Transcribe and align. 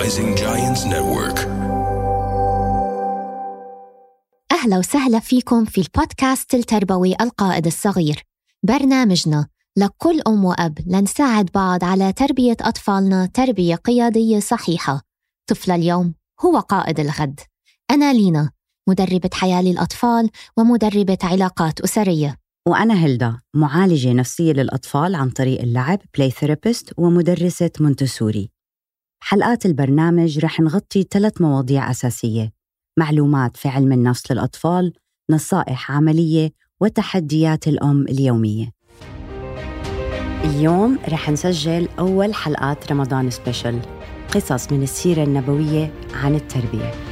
Rising 0.00 0.34
Giants 0.34 0.84
Network. 0.84 1.38
أهلا 4.52 4.78
وسهلا 4.78 5.18
فيكم 5.18 5.64
في 5.64 5.80
البودكاست 5.80 6.54
التربوي 6.54 7.14
القائد 7.20 7.66
الصغير. 7.66 8.24
برنامجنا 8.62 9.46
لكل 9.76 10.20
أم 10.26 10.44
وأب 10.44 10.78
لنساعد 10.86 11.50
بعض 11.54 11.84
على 11.84 12.12
تربية 12.12 12.56
أطفالنا 12.60 13.26
تربية 13.26 13.74
قيادية 13.74 14.40
صحيحة. 14.40 15.02
طفل 15.46 15.70
اليوم 15.70 16.14
هو 16.44 16.58
قائد 16.58 17.00
الغد. 17.00 17.40
أنا 17.90 18.12
لينا 18.12 18.50
مدربة 18.88 19.30
حياة 19.32 19.62
للأطفال 19.62 20.30
ومدربة 20.56 21.18
علاقات 21.22 21.80
أسرية. 21.80 22.36
وأنا 22.68 23.04
هيلدا 23.04 23.40
معالجة 23.54 24.12
نفسية 24.12 24.52
للأطفال 24.52 25.14
عن 25.14 25.30
طريق 25.30 25.60
اللعب 25.60 25.98
play 26.14 26.30
therapist 26.30 26.92
ومدرسة 26.96 27.70
مونتسوري. 27.80 28.59
حلقات 29.22 29.66
البرنامج 29.66 30.38
رح 30.38 30.60
نغطي 30.60 31.06
ثلاث 31.10 31.40
مواضيع 31.40 31.90
أساسية 31.90 32.52
معلومات 32.98 33.56
في 33.56 33.68
علم 33.68 33.92
النفس 33.92 34.32
للأطفال 34.32 34.92
نصائح 35.30 35.92
عملية 35.92 36.50
وتحديات 36.80 37.68
الأم 37.68 38.02
اليومية. 38.02 38.70
اليوم 40.44 40.98
رح 41.08 41.30
نسجل 41.30 41.88
أول 41.98 42.34
حلقات 42.34 42.92
رمضان 42.92 43.30
سبيشل 43.30 43.80
قصص 44.34 44.72
من 44.72 44.82
السيرة 44.82 45.24
النبوية 45.24 45.92
عن 46.14 46.34
التربية. 46.34 47.09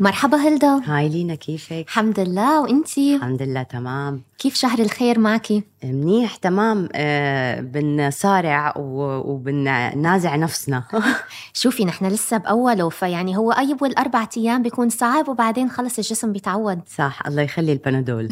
مرحبا 0.00 0.36
هلدا. 0.38 0.80
هاي 0.84 1.08
لينا 1.08 1.34
كيفك؟ 1.34 1.84
الحمد 1.88 2.20
لله. 2.20 2.60
وإنتي؟ 2.60 3.16
الحمد 3.16 3.42
لله 3.42 3.62
تمام. 3.62 4.22
كيف 4.38 4.54
شهر 4.54 4.78
الخير 4.78 5.18
معك؟ 5.18 5.48
منيح 5.84 6.36
تمام. 6.36 6.88
آه 6.94 7.60
بنصارع 7.60 8.72
وبننازع 8.76 10.36
نفسنا. 10.36 10.84
شوفي 11.54 11.84
نحن 11.84 12.06
لسه 12.06 12.36
بأوله 12.36 12.88
فيعني 12.88 13.36
هو 13.36 13.52
أول 13.52 13.94
أربع 13.98 14.26
أيام 14.36 14.62
بيكون 14.62 14.88
صعب 14.90 15.28
وبعدين 15.28 15.70
خلص 15.70 15.98
الجسم 15.98 16.32
بيتعود. 16.32 16.80
صح 16.96 17.22
الله 17.26 17.42
يخلي 17.42 17.72
البنادول. 17.72 18.28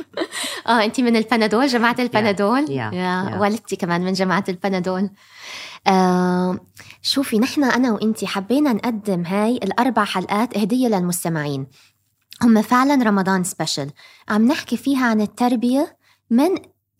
آه 0.68 0.84
انت 0.84 1.00
من 1.00 1.16
البنادول 1.16 1.66
جماعة 1.66 1.96
البنادول؟ 1.98 2.70
يا- 2.70 2.90
يا 2.92 3.30
يا. 3.30 3.38
والدتي 3.40 3.76
كمان 3.76 4.00
من 4.04 4.12
جماعة 4.12 4.44
البنادول. 4.48 5.10
آه 5.86 6.58
شوفي 7.02 7.38
نحن 7.38 7.64
أنا 7.64 7.92
وإنتي 7.92 8.26
حبينا 8.26 8.72
نقدم 8.72 9.26
هاي 9.26 9.56
الأربع 9.56 10.04
حلقات 10.04 10.58
هدية 10.58 10.88
للمستمعين. 10.88 11.66
هم 12.42 12.62
فعلا 12.62 13.04
رمضان 13.04 13.44
سبيشل. 13.44 13.90
عم 14.28 14.46
نحكي 14.46 14.76
فيها 14.76 15.06
عن 15.06 15.20
التربية 15.20 15.96
من 16.30 16.48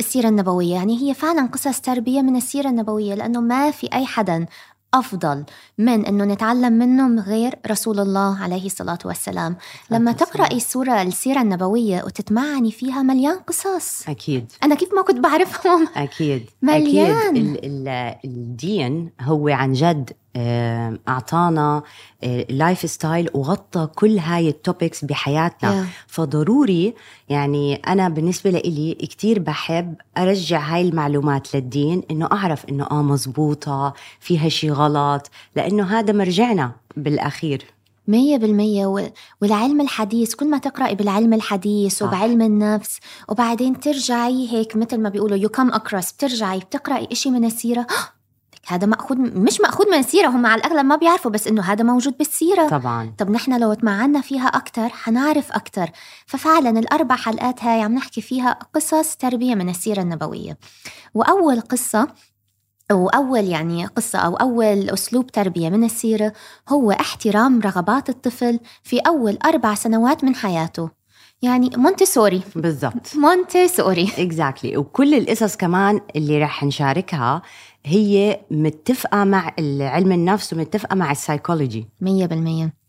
السيرة 0.01 0.29
النبوية 0.29 0.75
يعني 0.75 1.03
هي 1.03 1.15
فعلا 1.15 1.47
قصص 1.47 1.81
تربية 1.81 2.23
من 2.23 2.37
السيرة 2.37 2.69
النبوية 2.69 3.15
لأنه 3.15 3.41
ما 3.41 3.71
في 3.71 3.89
أي 3.93 4.07
حدا 4.07 4.47
أفضل 4.95 5.45
من 5.79 6.07
أنه 6.07 6.25
نتعلم 6.25 6.73
منه 6.73 7.23
غير 7.23 7.55
رسول 7.71 8.01
الله 8.01 8.39
عليه 8.43 8.67
الصلاة 8.67 8.99
والسلام. 9.05 9.57
لما 9.91 10.13
تقرأي 10.13 10.57
السورة 10.57 11.03
السيرة 11.03 11.41
النبوية 11.41 12.03
وتتمعني 12.05 12.73
فيها 12.73 13.03
مليان 13.03 13.39
قصص. 13.39 14.09
أكيد. 14.09 14.53
أنا 14.65 14.75
كيف 14.75 14.95
ما 14.95 15.03
كنت 15.03 15.21
بعرفهم. 15.21 15.89
أكيد. 15.97 16.51
مليان. 16.63 17.29
أكيد. 17.29 17.37
ال- 17.37 17.89
ال- 17.89 18.17
الدين 18.25 19.11
هو 19.21 19.49
عن 19.49 19.73
جد 19.73 20.11
آه، 20.37 20.99
أعطانا 21.09 21.83
lifestyle 22.49 23.31
وغطى 23.35 23.89
كل 23.95 24.19
هاي 24.19 24.49
ال 24.49 24.57
topics 24.57 25.05
بحياتنا 25.05 25.75
yeah. 25.75 25.87
فضروري 26.07 26.95
يعني 27.29 27.75
أنا 27.75 28.09
بالنسبة 28.09 28.51
لإلي 28.51 28.95
كتير 28.95 29.39
بحب 29.39 29.95
أرجع 30.19 30.61
هاي 30.61 30.89
المعلومات 30.89 31.55
للدين 31.55 32.03
إنه 32.11 32.29
أعرف 32.33 32.65
إنه 32.65 32.87
آه 32.91 33.03
مزبوطة 33.03 33.95
فيها 34.21 34.49
شي 34.49 34.71
غلط 34.71 35.31
لأنه 35.57 35.99
هذا 35.99 36.13
مرجعنا 36.13 36.73
بالأخير 36.97 37.65
مية 38.09 38.37
بالمية 38.37 39.11
والعلم 39.41 39.81
الحديث 39.81 40.35
كل 40.35 40.51
ما 40.51 40.59
تقرأي 40.59 40.95
بالعلم 40.95 41.33
الحديث. 41.35 42.03
وبعلم 42.03 42.43
النفس 42.43 42.99
وبعدين 43.29 43.81
ترجعي 43.81 44.49
هيك 44.53 44.77
مثل 44.77 45.01
ما 45.01 45.09
بيقولوا 45.09 45.37
you 45.37 45.49
come 45.49 45.73
across 45.73 46.13
بترجعي 46.13 46.59
بتقرأي 46.59 47.09
إشي 47.13 47.31
من 47.31 47.45
السيرة 47.45 47.87
هذا 48.67 48.87
مأخوذ 48.87 49.17
مش 49.19 49.61
مأخوذ 49.61 49.91
من 49.91 49.99
السيرة 49.99 50.29
هم 50.29 50.47
على 50.47 50.61
الأغلب 50.61 50.87
ما 50.87 50.97
بيعرفوا 50.97 51.31
بس 51.31 51.47
إنه 51.47 51.63
هذا 51.63 51.85
موجود 51.85 52.19
بالسيرة. 52.19 52.69
طبعا. 52.69 53.15
طب 53.19 53.31
نحن 53.31 53.61
لو 53.61 53.75
تمعنا 53.75 54.21
فيها 54.21 54.47
أكتر 54.47 54.89
حنعرف 54.89 55.53
أكتر. 55.53 55.91
ففعلا 56.27 56.71
الأربع 56.79 57.17
حلقات 57.17 57.65
هاي 57.65 57.83
عم 57.83 57.95
نحكي 57.95 58.21
فيها 58.21 58.59
قصص 58.75 59.17
تربية 59.17 59.55
من 59.55 59.69
السيرة 59.69 60.01
النبوية. 60.01 60.59
وأول 61.15 61.61
قصة 61.61 62.09
أو 62.91 63.09
أول 63.09 63.45
يعني 63.45 63.87
قصة 63.87 64.19
أو 64.19 64.37
أول 64.37 64.91
أسلوب 64.91 65.27
تربية 65.27 65.69
من 65.69 65.85
السيرة 65.85 66.33
هو 66.69 66.93
احترام 66.93 67.61
رغبات 67.61 68.09
الطفل 68.09 68.61
في 68.83 68.99
أول 68.99 69.39
أربع 69.45 69.75
سنوات 69.75 70.25
من 70.25 70.35
حياته. 70.35 71.03
يعني 71.43 71.71
مونتيسوري 71.77 72.43
بالضبط. 72.57 73.17
مونتيسوري 73.17 74.13
exactly 74.19 74.73
exactly. 74.73 74.79
وكل 74.79 75.15
القصص 75.15 75.57
كمان 75.57 76.01
اللي 76.17 76.43
رح 76.43 76.65
نشاركها 76.65 77.43
هي 77.85 78.41
متفقة 78.51 79.25
مع 79.25 79.55
علم 79.81 80.13
النفس 80.13 80.53
ومتفقة 80.53 80.95
مع 80.95 81.11
السايكولوجي 81.11 81.89
مية 82.01 82.27
بالمية. 82.27 82.83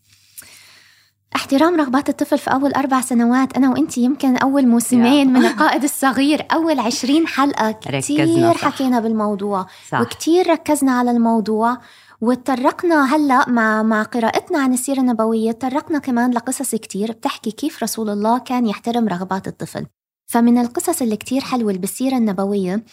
احترام 1.36 1.80
رغبات 1.80 2.08
الطفل 2.08 2.38
في 2.38 2.52
أول 2.52 2.72
أربع 2.72 3.00
سنوات. 3.00 3.56
أنا 3.56 3.70
وإنتي 3.70 4.00
يمكن 4.00 4.36
أول 4.36 4.66
موسمين 4.66 5.32
من 5.32 5.44
القائد 5.44 5.84
الصغير. 5.84 6.46
أول 6.52 6.78
عشرين 6.78 7.26
حلقة. 7.26 7.70
كتير 8.00 8.52
صح. 8.52 8.64
حكينا 8.64 9.00
بالموضوع. 9.00 9.66
صح. 9.88 10.00
وكتير 10.00 10.50
ركزنا 10.50 10.92
على 10.92 11.10
الموضوع. 11.10 11.78
وتطرقنا 12.20 13.16
هلأ 13.16 13.48
مع 13.48 13.82
مع 13.82 14.02
قراءتنا 14.02 14.58
عن 14.58 14.72
السيرة 14.72 15.00
النبوية. 15.00 15.52
تطرقنا 15.52 15.98
كمان 15.98 16.30
لقصص 16.30 16.74
كتير. 16.74 17.12
بتحكي 17.12 17.50
كيف 17.50 17.82
رسول 17.82 18.10
الله 18.10 18.38
كان 18.38 18.66
يحترم 18.66 19.08
رغبات 19.08 19.48
الطفل. 19.48 19.86
فمن 20.26 20.58
القصص 20.58 21.02
اللي 21.02 21.16
كتير 21.16 21.40
حلوة 21.40 21.72
بالسيرة 21.72 22.16
النبوية 22.16 22.84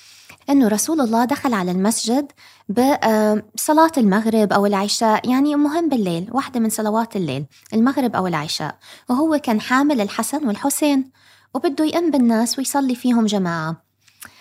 إنه 0.50 0.68
رسول 0.68 1.02
الله 1.02 1.26
دخل 1.26 1.54
على 1.54 1.72
المسجد 1.72 2.32
بصلاة 2.70 3.92
المغرب 3.98 4.54
أو 4.54 4.66
العشاء 4.66 5.30
يعني 5.30 5.56
مهم 5.56 5.90
بالليل 5.90 6.30
واحدة 6.32 6.60
من 6.60 6.70
صلوات 6.70 7.16
الليل 7.16 7.46
المغرب 7.74 8.16
أو 8.16 8.28
العشاء. 8.28 8.78
وهو 9.10 9.40
كان 9.44 9.62
حامل 9.62 10.02
الحسن 10.02 10.48
والحسين 10.48 11.12
وبده 11.54 11.86
يأم 11.86 12.12
بالناس 12.12 12.60
ويصلي 12.60 12.96
فيهم 12.96 13.26
جماعة. 13.26 13.84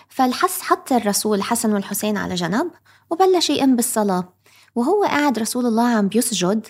فالحس 0.09 0.61
حط 0.61 0.91
الرسول 0.93 1.37
الحسن 1.37 1.73
والحسين 1.73 2.17
على 2.17 2.35
جنب 2.35 2.71
وبلش 3.09 3.49
يأم 3.49 3.75
بالصلاة. 3.75 4.33
وهو 4.75 5.03
قاعد 5.03 5.39
رسول 5.39 5.65
الله 5.65 5.87
عم 5.87 6.07
بيسجد 6.07 6.67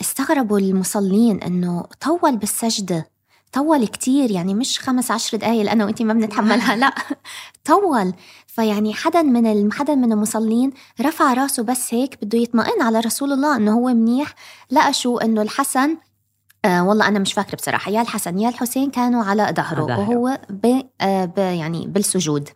استغربوا 0.00 0.58
المصلين 0.58 1.42
إنه 1.42 1.84
طول 2.00 2.36
بالسجدة. 2.36 3.09
طول 3.52 3.86
كتير 3.86 4.30
يعني 4.30 4.54
مش 4.54 4.80
خمس 4.80 5.10
عشر 5.10 5.36
دقايق 5.36 5.70
أنا 5.70 5.84
وانتي 5.84 6.04
ما 6.04 6.12
بنتحملها 6.14 6.76
لا 6.76 6.94
طول. 7.64 8.12
فيعني 8.46 8.94
حدا 8.94 9.22
من 9.22 9.46
الم- 9.46 9.72
حدا 9.72 9.94
من 9.94 10.12
المصلين 10.12 10.72
رفع 11.00 11.32
راسه 11.34 11.62
بس 11.62 11.94
هيك 11.94 12.18
بده 12.24 12.38
يطمئن 12.38 12.82
على 12.82 13.00
رسول 13.00 13.32
الله 13.32 13.56
إنه 13.56 13.72
هو 13.72 13.86
منيح. 13.88 14.34
لقى 14.70 14.92
شو؟ 14.92 15.18
إنه 15.18 15.42
الحسن 15.42 15.96
آه 16.64 16.84
والله 16.84 17.08
أنا 17.08 17.18
مش 17.18 17.32
فاكرة 17.32 17.56
بصراحة 17.56 17.90
يا 17.92 18.00
الحسن 18.02 18.38
يا 18.38 18.48
الحسين 18.48 18.90
كانوا 18.90 19.24
على 19.24 19.52
ظهره 19.56 19.86
ظهره. 19.86 19.98
وهو 19.98 20.38
ب 20.50 20.82
آه 21.00 21.24
ب 21.24 21.38
يعني 21.38 21.86
بالسجود. 21.86 22.48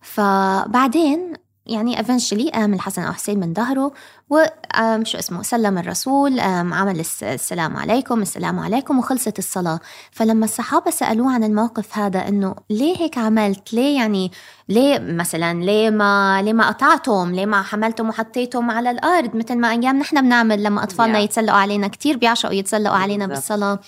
فبعدين 0.00 1.32
يعني 1.70 1.96
eventually 1.96 2.50
قام 2.54 2.74
الحسن 2.74 3.02
أو 3.02 3.12
حسين 3.12 3.40
من 3.40 3.54
ظهره 3.54 3.92
وقام 4.30 5.04
شو 5.04 5.18
اسمه 5.18 5.42
سلم 5.42 5.78
الرسول 5.78 6.40
قام 6.40 6.74
عمل 6.74 7.00
الس- 7.00 7.22
السلام 7.22 7.76
عليكم 7.76 8.22
السلام 8.22 8.58
عليكم 8.58 8.98
وخلصت 8.98 9.38
الصلاة. 9.38 9.80
فلما 10.10 10.44
الصحابة 10.44 10.90
سألوه 10.90 11.32
عن 11.34 11.44
الموقف 11.44 11.98
هذا 11.98 12.28
إنه 12.28 12.54
ليه 12.70 12.96
هيك 12.96 13.18
عملت؟ 13.18 13.72
ليه 13.74 13.96
يعني 13.96 14.32
ليه 14.68 14.98
مثلا 14.98 15.62
ليه 15.64 15.90
ما 15.90 16.42
ليه 16.42 16.52
ما 16.52 16.68
قطعتم؟ 16.68 17.30
ليه 17.32 17.46
ما 17.46 17.62
حملتم 17.62 18.08
وحطيتم 18.08 18.70
على 18.70 18.90
الأرض؟ 18.90 19.36
مثل 19.36 19.58
ما 19.58 19.70
أيام 19.70 19.98
نحن 19.98 20.20
بنعمل 20.20 20.62
لما 20.62 20.82
أطفالنا 20.82 21.18
Yeah. 21.18 21.22
يتسلقوا 21.22 21.58
علينا 21.58 21.88
كتير 21.88 22.16
بيعشقوا 22.16 22.54
يتسلقوا 22.54 22.96
علينا. 22.96 23.26
بالصلاة. 23.26 23.78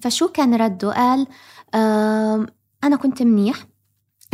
فشو 0.00 0.28
كان 0.28 0.54
رده؟ 0.54 0.92
قال 0.92 1.26
أنا 2.84 2.96
كنت 3.02 3.22
منيح 3.22 3.56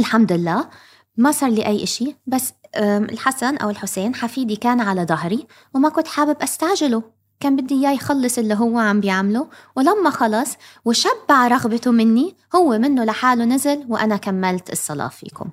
الحمد 0.00 0.32
لله 0.32 0.68
ما 1.16 1.32
صار 1.32 1.50
لي 1.50 1.66
أي 1.66 1.82
إشي 1.82 2.16
بس 2.26 2.52
الحسن 2.76 3.56
أو 3.56 3.70
الحسين 3.70 4.14
حفيدي 4.14 4.56
كان 4.56 4.80
على 4.80 5.04
ظهري 5.04 5.46
وما 5.74 5.88
كنت 5.88 6.06
حابب 6.06 6.36
أستعجله. 6.42 7.02
كان 7.40 7.56
بدي 7.56 7.74
إياه 7.74 7.92
يخلص 7.92 8.38
اللي 8.38 8.54
هو 8.54 8.78
عم 8.78 9.00
بيعمله 9.00 9.48
ولما 9.76 10.10
خلص 10.10 10.56
وشبع 10.84 11.48
رغبته 11.48 11.90
مني 11.90 12.36
هو 12.54 12.78
منه 12.78 13.04
لحاله 13.04 13.44
نزل 13.44 13.84
وأنا 13.88 14.16
كملت 14.16 14.72
الصلاة 14.72 15.08
فيكم. 15.08 15.50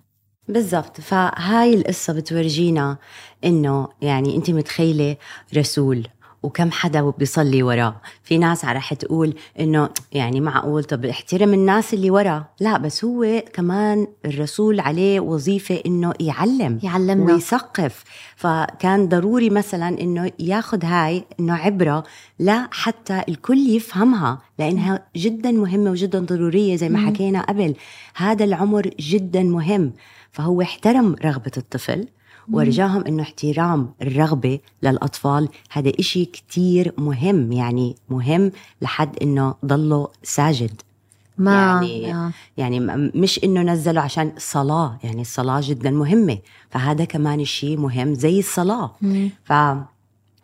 بالضبط. 0.48 1.02
فهاي 1.02 1.74
القصة 1.74 2.14
بتورجينا 2.14 2.98
إنه 3.44 3.88
يعني 4.02 4.36
أنت 4.36 4.50
متخيلة 4.50 5.18
رسول. 5.58 6.08
وكم 6.44 6.72
حدا 6.72 7.10
بيصلي 7.10 7.64
وراه. 7.64 7.96
في 8.24 8.38
ناس 8.38 8.66
رح 8.66 8.94
تقول 8.94 9.34
إنه 9.60 9.90
يعني 10.12 10.42
معقول 10.42 10.84
طب 10.84 11.06
احترم 11.06 11.54
الناس 11.54 11.94
اللي 11.94 12.10
ورا 12.12 12.46
لا 12.60 12.78
بس 12.78 13.06
هو 13.06 13.44
كمان 13.54 14.08
الرسول 14.26 14.80
عليه 14.80 15.20
وظيفة 15.20 15.82
إنه 15.86 16.14
يعلم 16.20 16.80
يعلمنا. 16.84 17.34
ويثقف. 17.34 18.04
فكان 18.36 19.08
ضروري 19.10 19.50
مثلا 19.50 20.02
إنه 20.02 20.32
ياخذ 20.40 20.86
هاي 20.86 21.24
إنه 21.40 21.54
عبرة 21.54 22.04
لا 22.40 22.68
حتى 22.72 23.22
الكل 23.30 23.70
يفهمها 23.70 24.42
لأنها 24.60 25.06
جدا 25.16 25.52
مهمة 25.52 25.92
وجدا 25.92 26.20
ضرورية 26.20 26.76
زي 26.76 26.90
ما. 26.90 27.08
حكينا 27.08 27.42
قبل. 27.42 27.76
هذا 28.16 28.44
العمر 28.46 28.90
جدا 29.00 29.44
مهم. 29.44 29.94
فهو 30.32 30.62
احترم 30.62 31.16
رغبة 31.26 31.52
الطفل 31.58 32.08
ورجاهم 32.52 33.04
إنه 33.08 33.24
احترام 33.24 33.94
الرغبة 34.02 34.60
للأطفال. 34.84 35.50
هذا 35.72 35.92
إشي 36.00 36.26
كتير 36.26 36.94
مهم 36.98 37.52
يعني 37.52 37.96
مهم 38.10 38.52
لحد 38.82 39.16
إنه 39.22 39.56
ضله 39.66 40.08
ساجد. 40.24 40.82
ما 41.38 41.54
يعني- 41.56 42.14
آه. 42.16 42.32
يعني 42.58 42.80
مش 43.16 43.44
إنه 43.44 43.62
نزله 43.62 44.02
عشان 44.02 44.32
صلاة 44.38 44.98
يعني 45.04 45.22
الصلاة 45.22 45.62
جدا 45.64 45.92
مهمة. 45.92 46.38
فهذا 46.70 47.06
كمان 47.06 47.46
شيء 47.46 47.78
مهم 47.78 48.14
زي 48.14 48.40
الصلاة. 48.40 48.92
مم. 49.02 49.30
ف 49.44 49.54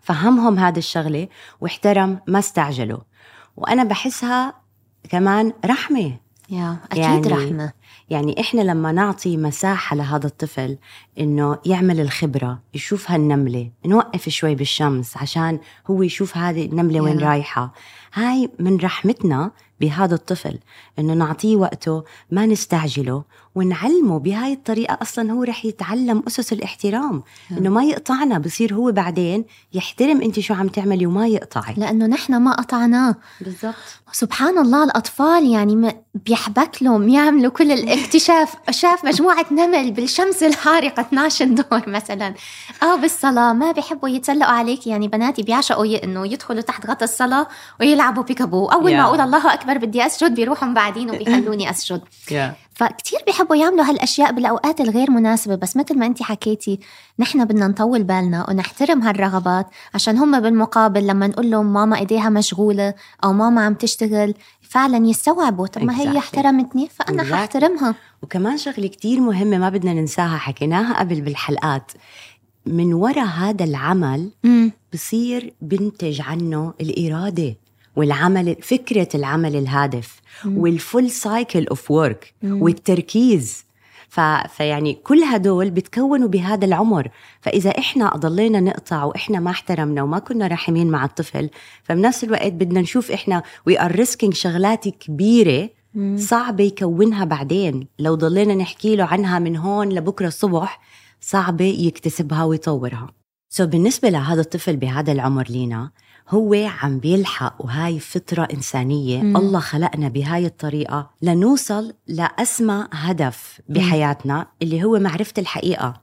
فهمهم 0.03 0.59
هذا 0.59 0.79
الشغلة 0.79 1.27
واحترم 1.61 2.19
ما 2.27 2.39
استعجلوا. 2.39 2.99
وأنا 3.57 3.83
بحسها 3.83 4.53
كمان 5.09 5.53
رحمة. 5.65 6.13
يا 6.49 6.77
أكيد 6.91 7.03
يعني- 7.03 7.27
رحمة. 7.27 7.71
يعني 8.09 8.39
إحنا 8.39 8.61
لما 8.61 8.91
نعطي 8.91 9.37
مساحة 9.37 9.95
لهذا 9.95 10.27
الطفل 10.27 10.77
إنه 11.19 11.57
يعمل 11.65 11.99
الخبرة 11.99 12.59
يشوف 12.73 13.11
هالنملة 13.11 13.71
نوقف 13.85 14.29
شوي 14.29 14.55
بالشمس 14.55 15.17
عشان 15.17 15.59
هو 15.87 16.03
يشوف 16.03 16.37
هذه 16.37 16.65
النملة 16.65 17.01
وين. 17.01 17.19
رايحة 17.19 17.73
هاي 18.13 18.49
من 18.59 18.77
رحمتنا 18.77 19.51
بهذا 19.81 20.15
الطفل 20.15 20.59
إنه 20.99 21.13
نعطيه 21.13 21.55
وقته 21.55 22.03
ما 22.31 22.45
نستعجله 22.45 23.23
ونعلمه 23.55 24.19
بهاي 24.19 24.53
الطريقة 24.53 24.97
أصلا 25.01 25.31
هو 25.31 25.43
رح 25.43 25.65
يتعلم 25.65 26.23
أسس 26.27 26.53
الاحترام. 26.53 27.23
يا. 27.51 27.57
إنه 27.57 27.69
ما 27.69 27.83
يقطعنا 27.83 28.37
بصير 28.39 28.73
هو 28.73 28.91
بعدين 28.91 29.45
يحترم 29.73 30.21
أنت 30.21 30.39
شو 30.39 30.53
عم 30.53 30.67
تعملي 30.67 31.05
وما 31.05 31.27
يقطعك. 31.27 31.79
لأنه 31.79 32.05
نحن 32.05 32.35
ما 32.35 32.51
قطعناه. 32.55 33.15
بالضبط. 33.41 33.75
سبحان 34.11 34.57
الله 34.57 34.83
الأطفال 34.83 35.45
يعني 35.51 35.95
بيحبك 36.25 36.83
لهم 36.83 37.09
يعملوا 37.09 37.51
كل 37.51 37.71
الاكتشاف. 37.71 38.55
شاف 38.69 39.05
مجموعة 39.05 39.45
نمل 39.51 39.91
بالشمس 39.91 40.43
الحارقة 40.43 41.01
12 41.01 41.45
دور 41.45 41.89
مثلا. 41.89 42.33
أو 42.83 42.97
بالصلاة 42.97 43.53
ما 43.53 43.71
بيحبوا 43.71 44.09
يتسلقوا 44.09 44.51
عليك. 44.51 44.87
يعني 44.87 45.07
بناتي 45.07 45.43
بيعشقوا 45.43 46.03
إنه 46.03 46.27
يدخلوا 46.27 46.61
تحت 46.61 46.85
غطا 46.89 47.03
الصلاة 47.03 47.47
ويلعبوا 47.79 48.23
بيكابو. 48.23 48.69
يا. 48.71 48.97
ما 48.97 49.03
أقول 49.03 49.21
الله 49.21 49.53
أكبر 49.71 49.85
بدي 49.85 50.05
أسجد 50.05 50.35
بيروحوا 50.35 50.73
بعدين 50.73 51.11
وبيخلوني 51.11 51.69
yeah. 51.73 52.33
فكتير 52.73 53.19
بيحبوا 53.25 53.55
يعملوا 53.55 53.85
هالأشياء 53.85 54.31
بالأوقات 54.31 54.81
الغير 54.81 55.11
مناسبة 55.11 55.55
بس 55.55 55.77
مثل 55.77 55.99
ما 55.99 56.05
أنت 56.05 56.23
حكيتي 56.23 56.79
نحن 57.19 57.45
بدنا 57.45 57.67
نطول 57.67 58.03
بالنا 58.03 58.49
ونحترم 58.49 59.01
هالرغبات 59.01 59.67
عشان 59.93 60.17
هم 60.17 60.39
بالمقابل 60.39 61.07
لما 61.07 61.27
نقول 61.27 61.51
لهم 61.51 61.73
ماما 61.73 61.97
إيديها 61.99 62.29
مشغولة 62.29 62.93
أو 63.23 63.33
ماما 63.33 63.61
عم 63.61 63.73
تشتغل 63.73 64.33
فعلا 64.61 65.07
يستوعبوا 65.07 65.67
طب 65.67 65.83
ما. 65.83 65.99
هي 66.01 66.17
احترمتني 66.17 66.87
Exactly. 66.87 67.21
حاحترمها 67.21 67.95
وكمان 68.21 68.57
شغلة 68.57 68.87
كتير 68.87 69.19
مهمة 69.19 69.57
ما 69.57 69.69
بدنا 69.69 69.93
ننساها 69.93 70.37
حكيناها 70.37 70.99
قبل 70.99 71.21
بالحلقات 71.21 71.91
من 72.65 72.93
وراء 72.93 73.25
هذا 73.25 73.63
العمل. 73.65 74.31
بصير 74.93 75.53
بنتج 75.61 76.21
عنه 76.21 76.73
الإرادة 76.81 77.55
والعمل 77.99 78.55
فكرة 78.61 79.07
العمل 79.15 79.55
الهادف. 79.55 80.21
وال 80.45 80.67
full 80.67 81.11
cycle 81.11 81.67
of 81.67 81.91
work. 81.91 82.33
والتركيز 82.43 83.65
ف... 84.09 84.19
فيعني 84.57 84.93
كل 84.93 85.23
هدول 85.23 85.69
بتكونوا 85.69 86.27
بهذا 86.27 86.65
العمر 86.65 87.09
فإذا 87.41 87.69
إحنا 87.69 88.09
ضلينا 88.09 88.59
نقطع 88.59 89.03
وإحنا 89.03 89.39
ما 89.39 89.51
احترمنا 89.51 90.03
وما 90.03 90.19
كنا 90.19 90.47
رحمين 90.47 90.87
مع 90.87 91.05
الطفل 91.05 91.49
فبنفس 91.83 92.23
الوقت 92.23 92.51
بدنا 92.51 92.81
نشوف 92.81 93.11
إحنا 93.11 93.43
we 93.69 93.73
are 93.73 93.91
risking 93.91 94.29
شغلات 94.33 94.87
كبيرة. 94.87 95.69
صعبة 96.15 96.63
يكونها 96.63 97.25
بعدين 97.25 97.87
لو 97.99 98.15
ضلينا 98.15 98.55
نحكي 98.55 98.95
له 98.95 99.03
عنها 99.03 99.39
من 99.39 99.57
هون 99.57 99.89
لبكرة 99.89 100.27
الصبح 100.27 100.79
صعبة 101.21 101.65
يكتسبها 101.65 102.43
ويطورها 102.43 103.07
so 103.49 103.67
بالنسبة 103.67 104.09
لهذا 104.09 104.41
الطفل 104.41 104.75
بهذا 104.75 105.11
العمر 105.11 105.45
لينا 105.49 105.91
هو 106.29 106.69
عم 106.81 106.99
بيلحق 106.99 107.55
وهاي 107.59 107.99
فطرة 107.99 108.47
إنسانية. 108.53 109.21
مم. 109.21 109.37
الله 109.37 109.59
خلقنا 109.59 110.07
بهاي 110.07 110.45
الطريقة 110.45 111.09
لنوصل 111.21 111.93
لأسمى 112.07 112.87
هدف 112.91 113.61
بحياتنا 113.69 114.47
اللي 114.61 114.83
هو 114.83 114.99
معرفة 114.99 115.33
الحقيقة. 115.37 116.01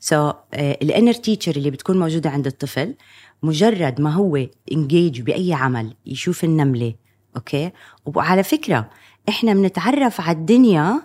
so 0.00 0.32
ال 0.54 0.64
inner 0.64 1.12
teacher 1.12 1.56
اللي 1.56 1.70
بتكون 1.70 1.98
موجودة 1.98 2.30
عند 2.30 2.46
الطفل 2.46 2.94
مجرد 3.42 4.00
ما 4.00 4.12
هو 4.12 4.46
انجيج 4.72 5.20
بأي 5.20 5.54
عمل 5.54 5.94
يشوف 6.06 6.44
النملة 6.44 6.94
okay 7.36 7.70
وعلى 8.06 8.42
فكرة 8.42 8.90
إحنا 9.28 9.54
بنتعرف 9.54 10.20
على 10.20 10.36
الدنيا 10.36 11.00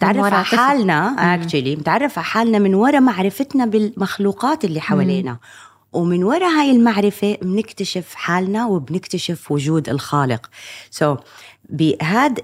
تعرف 0.00 0.34
على. 0.34 0.44
حالنا 0.44 1.34
actually 1.34 1.76
بنتعرف 1.76 2.18
على 2.18 2.24
حالنا 2.24 2.58
من 2.58 2.74
وراء 2.74 3.00
معرفتنا 3.00 3.66
بالمخلوقات 3.66 4.64
اللي 4.64 4.80
حوالينا. 4.80 5.38
ومن 5.92 6.24
وراء 6.24 6.50
هاي 6.50 6.70
المعرفة 6.70 7.38
بنكتشف 7.42 8.14
حالنا 8.14 8.66
وبنكتشف 8.66 9.52
وجود 9.52 9.88
الخالق. 9.88 10.50
so, 10.90 11.18
بهذا 11.70 12.42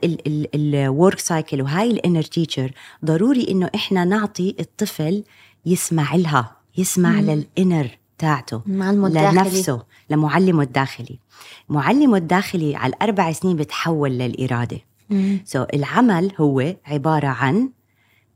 ال 0.55 0.68
work 0.68 1.19
cycle 1.19 1.63
وهاي 1.63 1.91
ال 1.91 1.96
inner 1.96 2.23
teacher 2.23 2.73
ضروري 3.05 3.51
إنه 3.51 3.71
إحنا 3.75 4.05
نعطي 4.05 4.55
الطفل 4.61 5.25
يسمع 5.67 6.15
لها 6.15 6.57
يسمع 6.79 7.11
مم. 7.11 7.45
لل 7.59 7.68
inner 7.68 7.89
تاعته 8.19 8.63
معلمه 8.67 9.07
الداخلي 9.07 9.41
لنفسه 9.41 9.83
لمعلمه 10.11 10.63
الداخلي. 10.63 11.19
معلمه 11.69 12.17
الداخلي 12.17 12.77
على 12.77 12.93
الأربع 12.93 13.33
سنين 13.33 13.57
بتحول 13.57 14.11
للإرادة. 14.11 14.81
so, 15.45 15.67
العمل 15.75 16.33
هو 16.41 16.75
عبارة 16.87 17.27
عن 17.27 17.71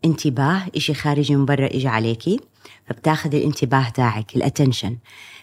انتباه 0.05 0.63
إشي 0.77 0.95
خارجي 0.95 1.37
من 1.37 1.45
برا 1.45 1.67
إجي 1.67 1.89
عليكي. 1.89 2.41
فبتاخذي 2.87 3.39
الانتباه 3.39 3.89
تاعك 3.89 4.37
ال 4.37 4.43
attention 4.43 4.97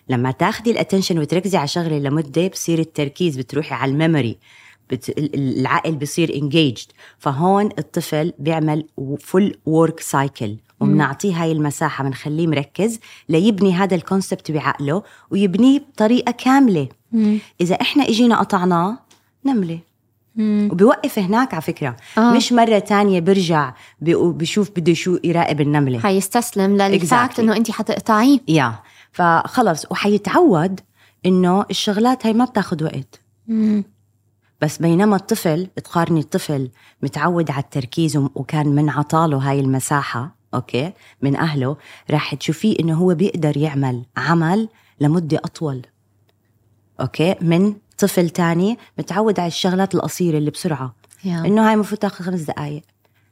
لما 0.10 0.32
تاخذي 0.32 0.72
ال 0.72 0.77
attention 0.77 1.20
وتركزي 1.20 1.58
على 1.58 1.68
شغلة 1.68 2.00
لمدة 2.00 2.48
بصير 2.48 2.80
التركيز 2.80 3.38
بتروحي 3.38 3.76
على 3.76 3.92
ال 3.92 3.98
memory 3.98 4.38
بت... 4.90 5.10
ال- 5.10 5.60
العقل 5.60 5.96
بصير 5.96 6.36
engaged 6.36 6.88
فهون 7.18 7.70
الطفل 7.80 8.34
بيعمل 8.40 8.86
full 9.20 9.58
work 9.66 10.00
cycle 10.00 10.58
وبنعطيه 10.80 11.44
هاي 11.44 11.52
المساحة 11.52 12.04
بنخليه 12.04 12.48
مركز 12.48 13.00
ليبني 13.30 13.74
هذا 13.74 13.96
ال 13.96 14.03
concept 14.03 14.52
بعقله 14.52 15.04
ويبنيه 15.32 15.80
بطريقة 15.80 16.32
كاملة. 16.32 16.88
مم. 17.12 17.38
إذا 17.62 17.76
إحنا 17.82 18.04
إجينا 18.10 18.40
قطعناه 18.40 18.98
نمله 19.46 19.80
مم. 20.36 20.70
وبيوقف 20.72 21.20
هناك 21.20 21.54
على 21.54 21.62
فكرة 21.62 21.96
آه. 22.18 22.32
مش 22.34 22.54
مرة 22.54 22.80
تانية 22.80 23.20
برجع 23.20 23.74
بشوف 24.02 24.70
بده 24.70 24.94
شو 24.94 25.18
يراقب 25.24 25.62
النملة 25.62 26.00
حيستسلم 26.00 26.78
لل 26.78 26.97
fact 26.97 27.36
Exactly. 27.36 27.40
انه 27.40 27.56
انت 27.56 27.72
حتقطعيه 27.72 28.40
yeah 28.48 28.76
فخلص 29.12 29.86
وحيتعود 29.92 30.80
إنه 31.26 31.66
الشغلات 31.70 32.26
هاي 32.26 32.34
ما 32.34 32.46
بتاخد 32.46 32.84
وقت 32.84 33.22
مم. 33.48 33.84
بس 34.62 34.78
بينما 34.78 35.16
الطفل 35.16 35.68
تقارني 35.76 36.20
الطفل 36.20 36.70
متعود 37.04 37.52
على 37.52 37.64
التركيز 37.64 38.18
وكان 38.18 38.68
من 38.68 38.90
عطاله 38.90 39.38
هاي 39.38 39.60
المساحة 39.60 40.36
okay 40.54 40.92
من 41.22 41.36
أهله 41.36 41.78
راح 42.12 42.36
تشوفيه 42.36 42.76
إنه 42.80 42.94
هو 42.98 43.16
بيقدر 43.16 43.58
يعمل 43.58 44.06
عمل 44.18 44.70
لمدة 45.00 45.38
أطول 45.38 45.82
okay 47.02 47.36
من 47.42 47.74
طفل 47.98 48.30
تاني 48.30 48.78
متعود 49.00 49.40
على 49.40 49.48
الشغلات 49.48 49.96
القصيرة 49.96 50.38
اللي 50.38 50.52
بسرعة 50.52 50.96
yeah. 51.24 51.40
إنه 51.40 51.68
هاي 51.68 51.74
المفروض 51.74 52.00
تاخذ 52.00 52.26
خمس 52.26 52.42
دقايق 52.42 52.82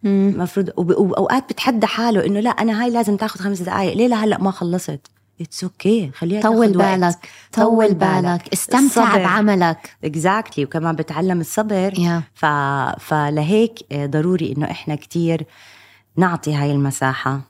مم. 0.03 0.32
المفروض 0.36 0.70
وأوقات 0.77 1.50
بتحدى 1.50 1.88
حاله 1.88 2.25
إنه 2.25 2.39
لا 2.39 2.50
أنا 2.50 2.84
هاي 2.84 2.89
لازم 2.89 3.17
تاخذ 3.17 3.39
خمس 3.39 3.62
دقايق 3.62 3.93
ليه 3.93 4.08
لهلأ 4.08 4.38
ما 4.38 4.51
خلصت 4.51 5.00
it's 5.41 6.12
okay. 6.12 6.17
خليها 6.17 6.41
طول. 6.41 6.72
بالك 6.72 7.29
طول 7.53 7.93
بالك 7.93 8.53
استمتع 8.53 8.79
الصبر. 8.79 9.24
بعملك 9.24 9.96
exactly. 10.03 10.67
وكمان 10.67 10.96
بتعلم 10.96 11.39
الصبر 11.39 12.00
yeah 12.00 12.21
ف... 12.34 12.46
فلهيك 13.00 13.79
ضروري 13.93 14.53
إنه 14.58 14.72
إحنا 14.72 14.96
كتير 14.96 15.46
نعطي 16.17 16.53
هاي 16.55 16.72
المساحة 16.72 17.41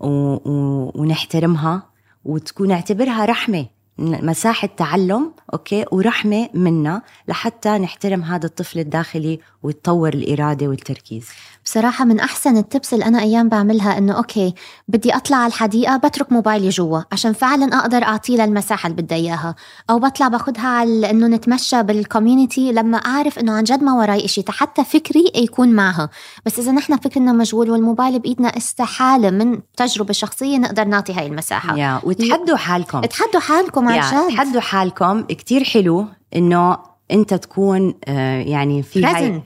و... 0.00 0.08
و... 0.08 0.92
ونحترمها 0.94 1.82
وتكون 2.24 2.68
نعتبرها 2.68 3.24
رحمة 3.24 3.66
مساحة 3.98 4.68
تعلم 4.76 5.32
okay؟ 5.52 5.84
ورحمة 5.92 6.48
منا 6.54 7.02
لحتى 7.28 7.78
نحترم 7.78 8.22
هذا 8.22 8.46
الطفل 8.46 8.78
الداخلي 8.78 9.40
ويتطور 9.62 10.08
الإرادة 10.08 10.66
والتركيز. 10.68 11.28
بصراحة 11.68 12.04
من 12.04 12.20
أحسن 12.20 12.56
ال 12.56 12.64
tips 12.64 12.94
اللي 12.94 13.04
أنا 13.04 13.20
أيام 13.20 13.48
بعملها 13.48 13.98
إنه 13.98 14.12
okay 14.12 14.54
بدي 14.88 15.16
أطلع 15.16 15.36
على 15.36 15.46
الحديقة 15.46 15.96
بترك 15.96 16.32
موبايلي 16.32 16.68
جوا 16.68 17.00
عشان 17.12 17.32
فعلا 17.32 17.78
أقدر 17.78 18.02
أعطيه 18.02 18.36
للمساحة 18.36 18.86
اللي 18.86 19.02
بدي 19.02 19.14
إياها. 19.14 19.54
أو 19.90 19.98
بطلع 19.98 20.28
باخدها 20.28 20.66
على 20.66 21.10
إنه 21.10 21.26
نتمشى 21.26 21.82
بال 21.82 21.98
community 21.98 22.72
لما 22.72 22.98
أعرف 22.98 23.38
إنه 23.38 23.52
عن 23.52 23.64
جد 23.64 23.82
ما 23.82 23.92
وراي 23.92 24.24
إشي 24.24 24.44
حتى 24.48 24.84
فكري 24.84 25.32
يكون 25.34 25.68
معها. 25.68 26.08
بس 26.46 26.58
إذا 26.58 26.72
نحن 26.72 26.96
فكرنا 26.96 27.32
مشغول 27.32 27.70
والموبايل 27.70 28.18
بإيدنا 28.18 28.56
استحالة 28.56 29.30
من 29.30 29.60
تجربة 29.76 30.12
شخصية 30.12 30.58
نقدر 30.58 30.84
نعطي 30.84 31.12
هاي 31.12 31.26
المساحة. 31.26 31.76
yeah 31.76 32.00
وتحدوا 32.04 32.56
حالكم. 32.56 33.00
تحدوا 33.00 33.40
حالكم 33.40 33.88
عن 33.88 33.94
yeah 33.94 34.00
جد. 34.00 34.36
تحدوا 34.36 34.60
حالكم. 34.60 35.22
كتير 35.22 35.64
حلو 35.64 36.06
إنه 36.36 36.78
أنت 37.10 37.34
تكون 37.34 37.94
آه، 38.08 38.40
يعني 38.40 38.82
في 38.82 39.40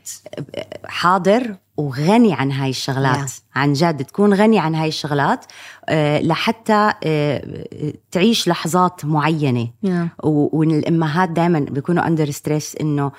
حاضر 0.85 1.57
وغني 1.77 2.35
عن 2.35 2.53
هاي 2.53 2.71
الشغلات. 2.71 3.31
Yeah. 3.31 3.33
عن 3.55 3.73
جد 3.73 4.05
تكون 4.05 4.35
غني 4.35 4.59
عن 4.59 4.75
هاي 4.75 4.89
الشغلات 4.89 5.45
آه، 5.89 6.21
لحتى 6.21 6.93
آه، 7.05 7.65
تعيش 8.11 8.49
لحظات 8.49 9.05
معينة. 9.05 9.69
Yeah. 9.87 10.25
و- 10.25 10.59
والأمهات 10.59 11.29
دائما 11.29 11.59
بيكونوا 11.61 12.07
under 12.07 12.31
stress 12.31 12.77
إنه 12.81 13.13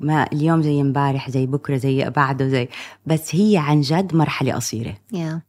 ما 0.00 0.26
اليوم 0.32 0.62
زي 0.62 0.80
امبارح 0.80 1.30
زي 1.30 1.46
بكرة 1.46 1.76
زي 1.76 2.10
بعده 2.10 2.48
زي 2.48 2.68
بس 3.06 3.34
هي 3.34 3.56
عن 3.58 3.80
جد 3.80 4.14
مرحلة 4.14 4.52
قصيرة. 4.54 4.94
yeah 5.12 5.42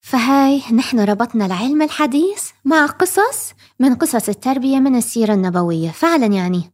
فهاي 0.00 0.62
نحن 0.72 1.00
ربطنا 1.00 1.46
العلم 1.46 1.82
الحديث 1.82 2.48
مع 2.64 2.86
قصص 2.86 3.52
من 3.80 3.94
قصص 3.94 4.28
التربية 4.28 4.78
من 4.78 4.96
السيرة 4.96 5.34
النبوية. 5.34 5.90
فعلا 5.90 6.26
يعني 6.26 6.70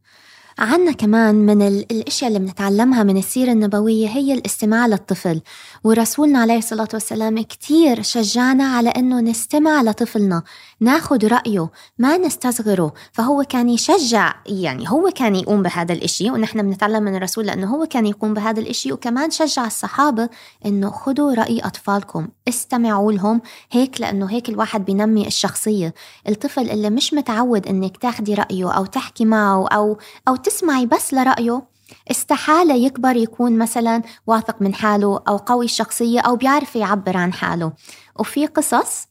عنا 0.58 0.92
كمان 0.92 1.34
من 1.34 1.62
ال- 1.62 1.86
الأشياء 1.90 2.28
اللي 2.28 2.38
بنتعلمها 2.38 3.02
من 3.02 3.16
السيرة 3.16 3.52
النبوية 3.52 4.08
هي 4.08 4.32
الاستماع 4.32 4.86
للطفل. 4.86 5.40
ورسولنا 5.84 6.38
عليه 6.38 6.58
الصلاة 6.58 6.88
والسلام 6.92 7.42
كتير 7.42 8.02
شجعنا 8.02 8.64
على 8.64 8.88
إنه 8.90 9.20
نستمع 9.20 9.82
لطفلنا. 9.82 10.42
ناخد 10.80 11.24
رأيه 11.24 11.70
ما 11.98 12.16
نستصغره. 12.16 12.92
فهو 13.12 13.44
كان 13.48 13.68
يشجع 13.68 14.34
يعني 14.46 14.90
هو 14.90 15.10
كان 15.14 15.36
يقوم 15.36 15.62
بهذا 15.62 15.92
الإشي 15.92 16.30
ونحن 16.30 16.62
بنتعلم 16.62 17.02
من 17.02 17.16
الرسول 17.16 17.46
لأنه 17.46 17.74
هو 17.74 17.86
كان 17.86 18.06
يقوم 18.06 18.34
بهذا 18.34 18.60
الإشي 18.60 18.92
وكمان 18.92 19.30
شجع 19.30 19.66
الصحابة 19.66 20.28
إنه 20.66 20.90
خدوا 20.90 21.34
رأي 21.34 21.60
أطفالكم 21.60 22.28
استمعوا 22.48 23.12
لهم 23.12 23.42
هيك 23.70 24.00
لأنه 24.00 24.30
هيك 24.30 24.48
الواحد 24.48 24.84
بينمي 24.84 25.26
الشخصية. 25.26 25.94
الطفل 26.28 26.70
اللي 26.70 26.90
مش 26.90 27.14
متعود 27.14 27.66
إنك 27.66 27.96
تاخدي 27.96 28.34
رأيه 28.34 28.72
أو 28.76 28.86
تحكي 28.86 29.24
معه 29.24 29.68
أو 29.68 29.98
أو 30.28 30.36
تسمعي 30.36 30.86
بس 30.86 31.14
لرأيه 31.14 31.62
استحالة 32.10 32.74
يكبر 32.74 33.16
يكون 33.16 33.58
مثلا 33.58 34.02
واثق 34.26 34.62
من 34.62 34.74
حاله 34.74 35.20
أو 35.28 35.36
قوي 35.36 35.64
الشخصية 35.64 36.20
أو 36.20 36.36
بيعرف 36.36 36.76
يعبر 36.76 37.16
عن 37.16 37.32
حاله. 37.32 37.72
وفي 38.18 38.46
قصص 38.46 39.08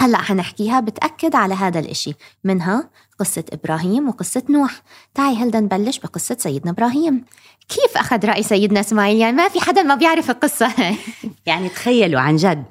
هلأ 0.00 0.18
حنحكيها 0.18 0.80
بتأكد 0.80 1.34
على 1.34 1.54
هذا 1.54 1.80
الإشي 1.80 2.14
منها 2.44 2.90
قصة 3.18 3.44
إبراهيم 3.52 4.08
وقصة 4.08 4.42
نوح. 4.50 4.82
تعي 5.14 5.36
هلدا 5.36 5.60
نبلش 5.60 5.98
بقصة 5.98 6.36
سيدنا 6.38 6.70
إبراهيم؟ 6.70 7.24
كيف 7.68 7.96
أخذ 7.96 8.26
رأي 8.26 8.42
سيدنا 8.42 8.80
إسماعيل؟ 8.80 9.16
يعني 9.16 9.36
ما 9.36 9.48
في 9.48 9.60
حدا 9.60 9.82
ما 9.82 9.94
بيعرف 9.94 10.30
القصة. 10.30 10.72
يعني 11.46 11.68
تخيلوا 11.68 12.20
عن 12.20 12.36
جد 12.36 12.64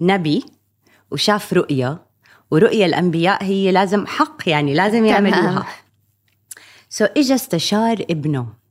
نبي 0.00 0.44
وشاف 1.10 1.52
رؤية 1.52 2.02
ورؤية 2.50 2.86
الأنبياء 2.86 3.44
هي 3.44 3.72
لازم 3.72 4.06
حق 4.06 4.48
يعني 4.48 4.74
لازم 4.74 5.04
يعملوها. 5.04 5.66
سو 6.88 7.04
so, 7.04 7.08
إجا 7.16 7.34
استشار 7.34 8.04
ابنه. 8.10 8.63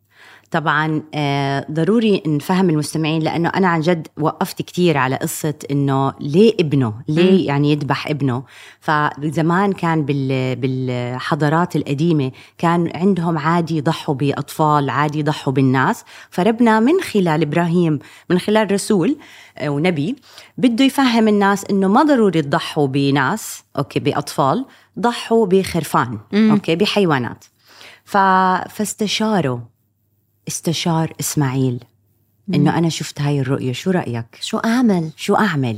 طبعا 0.54 1.02
آه، 1.14 1.66
ضروري 1.72 2.24
نفهم 2.28 2.70
المستمعين 2.70 3.22
لأنه 3.22 3.50
أنا 3.50 3.68
عن 3.68 3.82
جد 3.82 4.08
وقفت 4.20 4.62
كتير 4.62 4.98
على 4.98 5.16
قصة 5.16 5.54
إنه 5.72 6.14
ليه 6.20 6.54
ابنه 6.60 6.94
ليه 7.08 7.48
يعني 7.48 7.72
يذبح 7.72 8.08
ابنه 8.08 8.44
فزمان 8.80 9.74
كان 9.74 10.06
بال 10.06 10.56
بالحضارات 10.56 11.76
القديمة 11.76 12.32
كان 12.58 12.92
عندهم 12.96 13.38
عادي 13.38 13.78
يضحوا 13.78 14.16
بأطفال 14.16 14.90
عادي 14.90 15.20
يضحوا 15.20 15.54
بالناس 15.54 16.04
فربنا 16.30 16.80
من 16.80 17.02
خلال 17.02 17.42
إبراهيم 17.42 18.00
من 18.30 18.40
خلال 18.40 18.72
رسول 18.72 19.18
آه، 19.58 19.70
ونبي 19.70 20.16
بده 20.58 20.86
يفهم 20.86 21.28
الناس 21.28 21.66
إنه 21.66 21.88
ما 21.88 22.04
ضروري 22.04 22.42
تضحوا 22.42 22.88
بناس 22.88 23.64
okay 23.78 24.00
بأطفال 24.00 24.66
ضحوا 25.00 25.46
بخرفان. 25.46 26.20
okay 26.34 26.76
بحيوانات. 26.76 27.46
فاستشاروا 28.06 29.60
استشار 30.48 31.14
إسماعيل. 31.20 31.84
إنه 32.54 32.78
أنا 32.78 32.90
شفت 32.90 33.22
هاي 33.22 33.40
الرؤية. 33.40 33.72
شو 33.72 33.92
رأيك؟ 33.92 34.38
شو 34.42 34.58
أعمل؟ 34.58 35.10
شو 35.18 35.36
أعمل؟ 35.36 35.78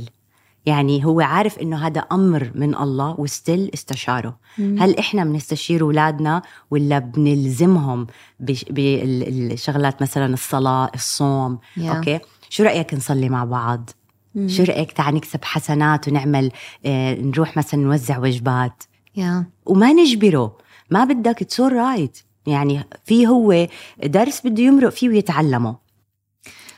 يعني 0.66 1.04
هو 1.04 1.20
عارف 1.20 1.58
إنه 1.58 1.86
هذا 1.86 2.00
أمر 2.00 2.50
من 2.54 2.74
الله 2.74 3.20
و 3.20 3.28
still 3.28 3.70
استشاره. 3.74 4.38
هل 4.58 4.98
إحنا 4.98 5.24
بنستشير 5.24 5.80
أولادنا 5.80 6.42
ولا 6.70 6.98
بنلزمهم 6.98 8.06
بالشغلات 8.40 10.02
مثلا 10.02 10.34
الصلاة 10.34 10.90
الصوم؟ 10.94 11.58
Yeah. 11.58 11.80
okay. 11.80 12.18
شو 12.50 12.62
رأيك 12.62 12.94
نصلي 12.94 13.28
مع 13.28 13.44
بعض؟ 13.44 13.90
شو 14.46 14.62
رأيك 14.62 14.92
تعال 14.92 15.14
نكسب 15.14 15.44
حسنات 15.44 16.08
ونعمل 16.08 16.50
آه 16.86 17.14
نروح 17.14 17.56
مثلا 17.56 17.80
نوزع 17.80 18.18
وجبات؟ 18.18 18.84
yeah 19.16 19.44
وما 19.66 19.92
نجبره. 19.92 20.58
ما 20.90 21.04
بدك 21.04 21.38
it's 21.38 21.55
your 21.55 21.72
right. 21.72 22.18
يعني 22.46 22.84
في 23.04 23.26
هو 23.26 23.66
درس 24.04 24.46
بده 24.46 24.62
يمرق 24.62 24.88
فيه 24.88 25.08
ويتعلمه. 25.08 25.86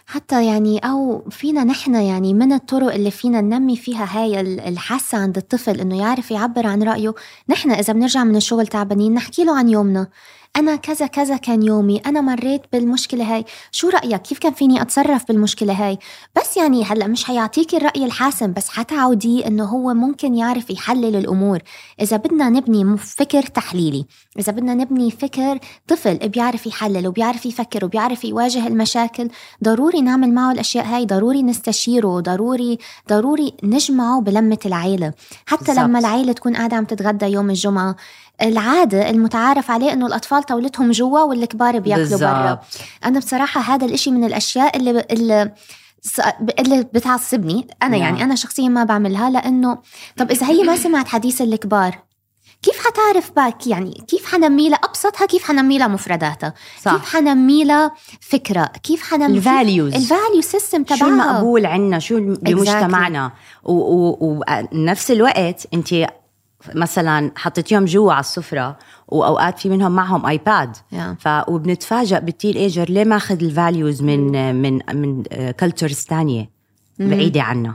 حتى 0.06 0.46
يعني 0.46 0.78
أو 0.78 1.24
فينا 1.30 1.64
نحن 1.64 1.94
يعني 1.94 2.34
من 2.34 2.52
الطرق 2.52 2.94
اللي 2.94 3.10
فينا 3.10 3.40
ننمي 3.40 3.76
فيها 3.76 4.08
هاي 4.10 4.40
ال- 4.40 4.60
الحاسة 4.60 5.18
عند 5.18 5.36
الطفل 5.36 5.80
إنه 5.80 5.98
يعرف 5.98 6.30
يعبر 6.30 6.66
عن 6.66 6.82
رأيه. 6.82 7.14
نحن 7.48 7.70
إذا 7.70 7.92
بنرجع 7.92 8.24
من 8.24 8.36
الشغل 8.36 8.66
تعبانين 8.66 9.14
نحكي 9.14 9.44
له 9.44 9.58
عن 9.58 9.68
يومنا. 9.68 10.08
أنا 10.58 10.76
كذا 10.76 11.06
كذا 11.06 11.36
كان 11.36 11.62
يومي 11.62 11.98
أنا 12.06 12.20
مريت 12.20 12.62
بالمشكلة 12.72 13.34
هاي. 13.34 13.44
شو 13.72 13.88
رأيك؟ 13.88 14.22
كيف 14.22 14.38
كان 14.38 14.52
فيني 14.52 14.82
أتصرف 14.82 15.28
بالمشكلة 15.28 15.72
هاي؟ 15.72 15.98
بس 16.36 16.56
يعني 16.56 16.84
هلأ 16.84 17.06
مش 17.06 17.24
حيعطيكي 17.24 17.76
الرأي 17.76 18.04
الحاسم 18.04 18.52
بس 18.52 18.68
حتعوديه 18.68 19.46
إنه 19.46 19.64
هو 19.64 19.94
ممكن 19.94 20.34
يعرف 20.34 20.70
يحلل 20.70 21.16
الأمور. 21.16 21.58
إذا 22.00 22.16
بدنا 22.16 22.48
نبني 22.48 22.96
فكر 22.98 23.42
تحليلي. 23.42 24.06
إذا 24.38 24.52
بدنا 24.52 24.74
نبني 24.74 25.10
فكر 25.10 25.58
طفل 25.88 26.28
بيعرف 26.28 26.66
يحلل 26.66 27.08
وبيعرف 27.08 27.46
يفكر 27.46 27.84
وبيعرف 27.84 28.24
يواجه 28.24 28.66
المشاكل 28.66 29.28
ضروري 29.64 30.00
نعمل 30.00 30.34
معه 30.34 30.52
الأشياء 30.52 30.86
هاي 30.86 31.06
ضروري 31.06 31.42
نستشيره 31.42 32.20
ضروري 32.20 32.78
ضروري 33.08 33.52
نجمعه 33.62 34.20
بلمة 34.20 34.58
العيلة. 34.66 35.12
حتى 35.46 35.64
بالضبط. 35.64 35.84
لما 35.84 35.98
العيلة 35.98 36.32
تكون 36.32 36.56
قاعدة 36.56 36.76
عم 36.76 36.84
تتغدى 36.84 37.26
يوم 37.26 37.50
الجمعة 37.50 37.96
العادة 38.42 39.10
المتعارف 39.10 39.70
عليه 39.70 39.92
إنه 39.92 40.06
الأطفال 40.06 40.42
طاولتهم 40.42 40.90
جوا 40.90 41.20
والكبار 41.20 41.78
بياكلوا 41.78 42.18
برا. 42.18 42.60
أنا 43.04 43.18
بصراحة 43.18 43.60
هذا 43.60 43.86
الإشي 43.86 44.10
من 44.10 44.24
الأشياء 44.24 44.76
اللي, 44.76 45.04
اللي 45.10 45.52
اللي 46.58 46.82
بتعصبني. 46.82 47.66
أنا 47.82 47.90
نعم. 47.90 48.00
يعني 48.00 48.22
أنا 48.22 48.34
شخصيا 48.34 48.68
ما 48.68 48.84
بعملها 48.84 49.30
لأنه 49.30 49.78
طب 50.16 50.30
إذا 50.30 50.46
هي 50.46 50.62
ما 50.62 50.76
سمعت 50.76 51.08
حديث 51.08 51.42
الكبار 51.42 52.08
كيف 52.62 52.86
حتعرف 52.86 53.30
باك؟ 53.36 53.66
يعني 53.66 54.04
كيف 54.08 54.26
حنمي 54.26 54.68
لها؟ 54.68 54.78
أبسطها 54.78 55.26
كيف 55.26 55.44
حنمي 55.44 55.78
لها 55.78 55.88
مفرداتها؟ 55.88 56.54
صح. 56.82 56.92
كيف 56.92 57.14
حنمي 57.14 57.64
لها 57.64 57.92
فكرة؟ 58.20 58.64
كيف 58.82 59.02
حنمي 59.02 59.38
ال 59.38 59.46
values 59.46 59.94
ال 59.94 60.02
value 60.02 60.40
system 60.40 60.84
شو 60.88 60.94
تبعها؟ 60.94 61.08
المقبول 61.08 61.66
عنا؟ 61.66 61.98
شو 61.98 62.20
بمجتمعنا؟ 62.20 63.32
ونفس 63.64 65.10
الوقت 65.10 65.66
أنت 65.74 65.92
مثلا 66.74 67.30
حطيتيهم 67.36 67.84
جوا 67.84 68.12
على 68.12 68.20
السفرة 68.20 68.78
وأوقات 69.08 69.58
في 69.58 69.68
منهم 69.68 69.92
معهم 69.92 70.26
آيباد 70.26 70.76
Yeah. 70.76 70.96
ف 71.18 71.28
وبنتفاجئ 71.48 72.20
بال 72.20 72.56
teenager 72.56 72.84
ليه 72.90 73.04
ماخذ 73.04 73.42
ال 73.44 73.53
values 73.53 74.02
من 74.02 74.54
من 74.54 74.78
من 74.94 75.22
cultures 75.52 75.94
ثانية 75.94 76.50
بعيدة 76.98 77.42
عنا 77.42 77.74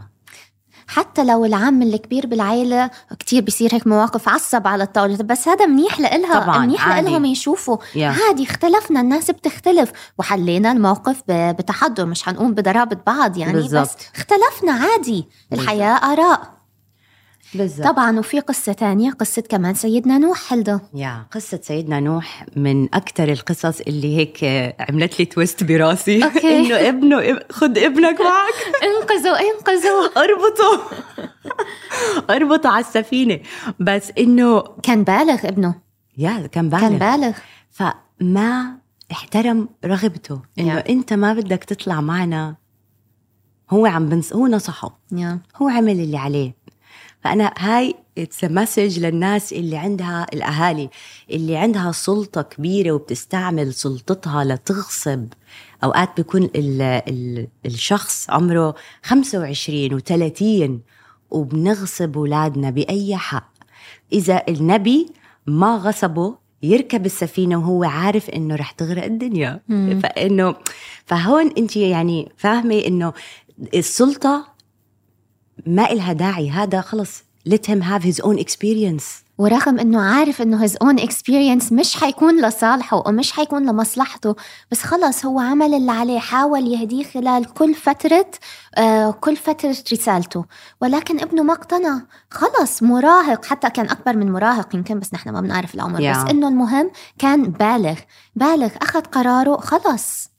حتى 0.87 1.23
لو 1.23 1.45
العم 1.45 1.81
الكبير 1.81 2.27
بالعائلة 2.27 2.89
كتير 3.19 3.41
بيصير 3.43 3.75
هيك 3.75 3.87
مواقف 3.87 4.29
عصب 4.29 4.67
على 4.67 4.83
الطاولة 4.83 5.17
بس 5.17 5.47
هذا 5.47 5.65
منيح 5.65 5.99
لإلها 5.99 6.39
طبعاً، 6.39 6.57
منيح 6.65 6.87
عادي. 6.87 7.05
لإلهم 7.07 7.25
يشوفوا 7.25 7.77
Yeah. 7.77 7.97
عادي 7.97 8.43
اختلفنا 8.43 9.01
الناس 9.01 9.31
بتختلف 9.31 9.91
وحلينا 10.17 10.71
الموقف 10.71 11.23
بتحضر 11.29 12.05
مش 12.05 12.23
حنقوم 12.23 12.53
بضرابة 12.53 12.97
بعض 13.07 13.37
يعني 13.37 13.53
بس 13.53 13.61
بالضبط. 13.63 13.97
اختلفنا 14.15 14.71
عادي 14.71 15.25
الحياة 15.53 15.95
آراء 16.13 16.41
بالضبط. 17.55 17.88
طبعا 17.88 18.19
وفي 18.19 18.39
قصة 18.39 18.74
تانية 18.74 19.12
قصة 19.12 19.41
كمان 19.41 19.74
سيدنا 19.75 20.17
نوح 20.17 20.53
هلدا 20.53 20.79
yeah 20.93 21.25
قصة 21.31 21.60
سيدنا 21.63 22.00
نوح 22.00 22.45
من 22.55 22.93
أكثر 22.95 23.31
القصص 23.31 23.81
اللي 23.81 24.17
هيك 24.17 24.43
عملت 24.89 25.19
لي 25.19 25.25
twist 25.25 25.63
براسي. 25.63 26.24
okay. 26.24 26.57
إنه 26.60 26.75
ابنه 26.89 27.22
إب- 27.33 27.51
خد 27.51 27.77
ابنك 27.77 28.22
معك. 28.22 28.53
انقذوا 29.01 29.38
انقذوا 29.39 30.24
أربطه. 30.24 30.83
أربطه 32.36 32.69
على 32.69 32.86
السفينة. 32.86 33.39
بس 33.79 34.12
إنه 34.17 34.62
كان 34.83 35.03
بالغ 35.03 35.48
ابنه. 35.48 35.75
yeah 36.17 36.48
كان 36.48 36.69
بالغ. 36.69 36.81
كان 36.81 36.98
بالغ. 36.98 37.31
فما 37.72 38.75
احترم 39.12 39.69
رغبته. 39.86 40.41
إنه 40.60 40.81
Yeah. 40.81 40.89
أنت 40.89 41.13
ما 41.13 41.33
بدك 41.33 41.63
تطلع 41.63 42.01
معنا. 42.01 42.55
هو 43.72 43.86
عم 43.86 44.10
بنص 44.10 44.33
هو 44.33 44.48
نصحه. 44.48 45.00
yeah. 45.12 45.39
هو 45.55 45.69
عمل 45.69 46.00
اللي 46.00 46.17
عليه. 46.17 46.62
فأنا 47.24 47.53
هاي 47.58 47.96
it's 48.17 48.43
message 48.43 49.00
للناس 49.00 49.53
اللي 49.53 49.77
عندها 49.77 50.27
الأهالي 50.34 50.89
اللي 51.32 51.58
عندها 51.58 51.92
سلطة 51.92 52.42
كبيرة 52.42 52.92
وبتستعمل 52.92 53.74
سلطتها 53.74 54.44
لتغصب. 54.44 55.27
أوقات 55.84 56.10
بيكون 56.18 56.44
ال 56.44 56.82
ال 56.82 57.48
الشخص 57.65 58.30
عمره 58.30 58.75
25 59.03 60.00
و30 60.00 60.72
وبنغصب 61.32 62.18
أولادنا 62.18 62.70
بأي 62.70 63.18
حق. 63.18 63.53
إذا 64.13 64.44
النبي 64.50 65.06
ما 65.48 65.75
غصبه 65.75 66.36
يركب 66.63 67.06
السفينة 67.06 67.58
وهو 67.60 67.84
عارف 67.84 68.30
إنه 68.30 68.56
رح 68.56 68.72
تغرق 68.72 69.03
الدنيا. 69.03 69.62
مم. 69.68 70.00
فإنه 70.00 70.56
فهون 71.06 71.51
أنت 71.58 71.77
يعني 71.77 72.32
فاهمة 72.38 72.75
إنه 72.88 73.13
السلطة 73.74 74.52
ما 75.65 75.91
إلها 75.91 76.13
داعي. 76.13 76.50
هذا 76.50 76.81
خلص. 76.81 77.24
Let 77.50 77.67
him 77.67 77.81
have 77.81 78.03
his 78.03 78.25
own 78.25 78.38
experience. 78.39 79.03
ورغم 79.38 79.79
إنه 79.79 80.01
عارف 80.01 80.41
إنه 80.41 80.67
his 80.67 80.72
own 80.72 81.00
experience 81.00 81.72
مش 81.72 81.95
حيكون 81.95 82.45
لصالحه 82.45 83.03
ومش 83.07 83.31
حيكون 83.31 83.65
لمصلحته 83.69 84.36
بس 84.72 84.81
خلص 84.81 85.25
هو 85.25 85.39
عمل 85.39 85.74
اللي 85.74 85.91
عليه 85.91 86.19
حاول 86.19 86.67
يهديه 86.67 87.03
خلال 87.03 87.53
كل 87.53 87.74
فترة 87.74 88.25
آه 88.77 89.12
كل 89.12 89.36
فترة 89.36 89.75
رسالته. 89.93 90.45
ولكن 90.81 91.19
ابنه 91.19 91.43
ما 91.43 91.53
اقتنع. 91.53 92.01
خلص 92.31 92.83
مراهق. 92.83 93.45
حتى 93.45 93.69
كان 93.69 93.89
أكبر 93.89 94.17
من 94.17 94.31
مراهق 94.31 94.75
يمكن 94.75 95.00
بس 95.00 95.13
نحن 95.13 95.29
ما 95.29 95.41
بنعرف 95.41 95.75
العمر. 95.75 96.00
Yeah. 96.00 96.17
بس 96.17 96.31
إنه 96.31 96.48
المهم 96.48 96.91
كان 97.19 97.43
بالغ. 97.43 97.95
بالغ 98.36 98.69
أخذ 98.81 99.01
قراره 99.01 99.57
خلص. 99.57 100.32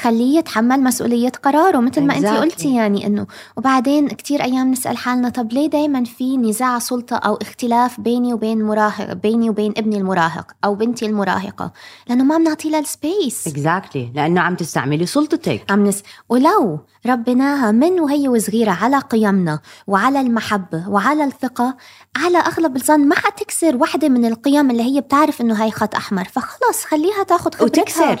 خليه 0.00 0.38
يتحمل 0.38 0.82
مسؤولية 0.82 1.28
قراره 1.42 1.78
مثل 1.78 2.00
ما 2.02 2.14
Exactly. 2.14 2.40
قلتي 2.40 2.74
يعني 2.74 3.06
إنه 3.06 3.26
وبعدين 3.56 4.08
كتير 4.08 4.42
أيام 4.44 4.70
نسأل 4.70 4.96
حالنا 4.96 5.28
طب 5.28 5.52
ليه 5.52 5.66
دايما 5.70 6.04
في 6.04 6.36
نزاع 6.36 6.78
سلطة 6.78 7.16
أو 7.16 7.34
اختلاف 7.34 8.00
بيني 8.00 8.34
وبين 8.34 8.62
مراهق 8.64 9.12
بيني 9.12 9.50
وبين 9.50 9.72
ابني 9.76 9.96
المراهق 9.98 10.52
أو 10.64 10.74
بنتي 10.74 11.06
المراهقة؟ 11.06 11.72
لأنه 12.08 12.24
ما 12.24 12.38
بنعطي 12.38 12.70
لها 12.70 12.80
السبيس 12.80 13.46
exactly 13.46 14.12
لأنه 14.14 14.40
عم 14.40 14.54
تستعملي 14.56 15.06
سلطتك. 15.06 15.70
عم 15.70 15.84
نس... 15.86 16.02
ولو 16.28 16.78
ربيناها 17.06 17.70
من 17.72 18.00
وهي 18.00 18.28
وصغيرة 18.28 18.70
على 18.70 18.98
قيمنا 18.98 19.60
وعلى 19.86 20.20
المحبة 20.20 20.88
وعلى 20.88 21.24
الثقة 21.24 21.76
على 22.16 22.38
أغلب 22.38 22.76
الظن 22.76 23.00
ما 23.08 23.14
حتكسر 23.14 23.76
واحدة 23.76 24.08
من 24.08 24.24
القيم 24.24 24.70
اللي 24.70 24.82
هي 24.82 25.00
بتعرف 25.00 25.40
إنه 25.40 25.62
هاي 25.62 25.70
خط 25.70 25.94
أحمر 25.94 26.24
فخلص 26.24 26.84
خليها 26.84 27.22
تاخد 27.22 27.54
خبرتها. 27.54 27.80
وتكسر. 27.82 28.18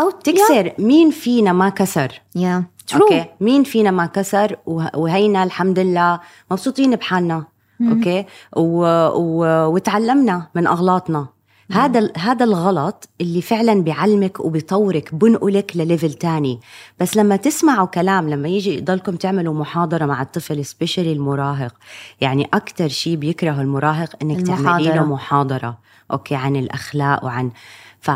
أو 0.00 0.10
تكسر. 0.10 0.72
مين 0.78 1.10
فينا 1.10 1.52
ما 1.52 1.68
كسر؟ 1.68 2.20
yeah. 2.34 2.64
true 2.86 3.02
okay 3.02 3.24
مين 3.40 3.64
فينا 3.64 3.90
ما 3.90 4.06
كسر؟ 4.06 4.56
وه- 4.66 4.96
وهينا 4.96 5.42
الحمد 5.44 5.78
لله 5.78 6.20
مبسوطين 6.50 6.96
بحالنا. 6.96 7.44
okay. 7.80 8.24
و... 8.56 8.84
و... 9.08 9.66
وتعلمنا 9.74 10.46
من 10.54 10.66
أغلاطنا. 10.66 11.26
هذا 11.72 11.98
ال- 11.98 12.12
هذا 12.16 12.44
الغلط 12.44 13.08
اللي 13.20 13.42
فعلا 13.42 13.82
بيعلمك 13.82 14.40
وبيطورك 14.40 15.14
بنقلك 15.14 15.72
لل 15.76 15.86
level 15.86 16.12
تاني. 16.12 16.60
بس 17.00 17.16
لما 17.16 17.36
تسمعوا 17.36 17.86
كلام 17.86 18.28
لما 18.30 18.48
يجي 18.48 18.76
يضلكم 18.78 19.16
تعملوا 19.16 19.54
محاضرة 19.54 20.06
مع 20.06 20.22
الطفل 20.22 20.64
especially 20.64 21.12
المراهق 21.12 21.74
يعني 22.20 22.48
أكثر 22.54 22.88
شيء 22.88 23.16
بيكره 23.16 23.60
المراهق 23.60 24.08
إنك 24.22 24.46
تعملي 24.46 24.88
له. 24.88 25.04
محاضرة. 25.04 25.78
okay. 26.12 26.34
عن 26.34 26.56
الأخلاق 26.56 27.24
وعن 27.24 27.50
ف 28.00 28.10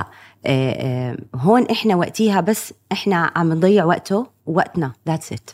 هون 1.34 1.66
إحنا 1.70 1.96
وقتيها 1.96 2.40
بس 2.40 2.72
إحنا 2.92 3.32
عم 3.36 3.52
نضيع 3.52 3.84
وقته 3.84 4.26
ووقتنا 4.46 4.92
that's 5.08 5.32
it. 5.32 5.50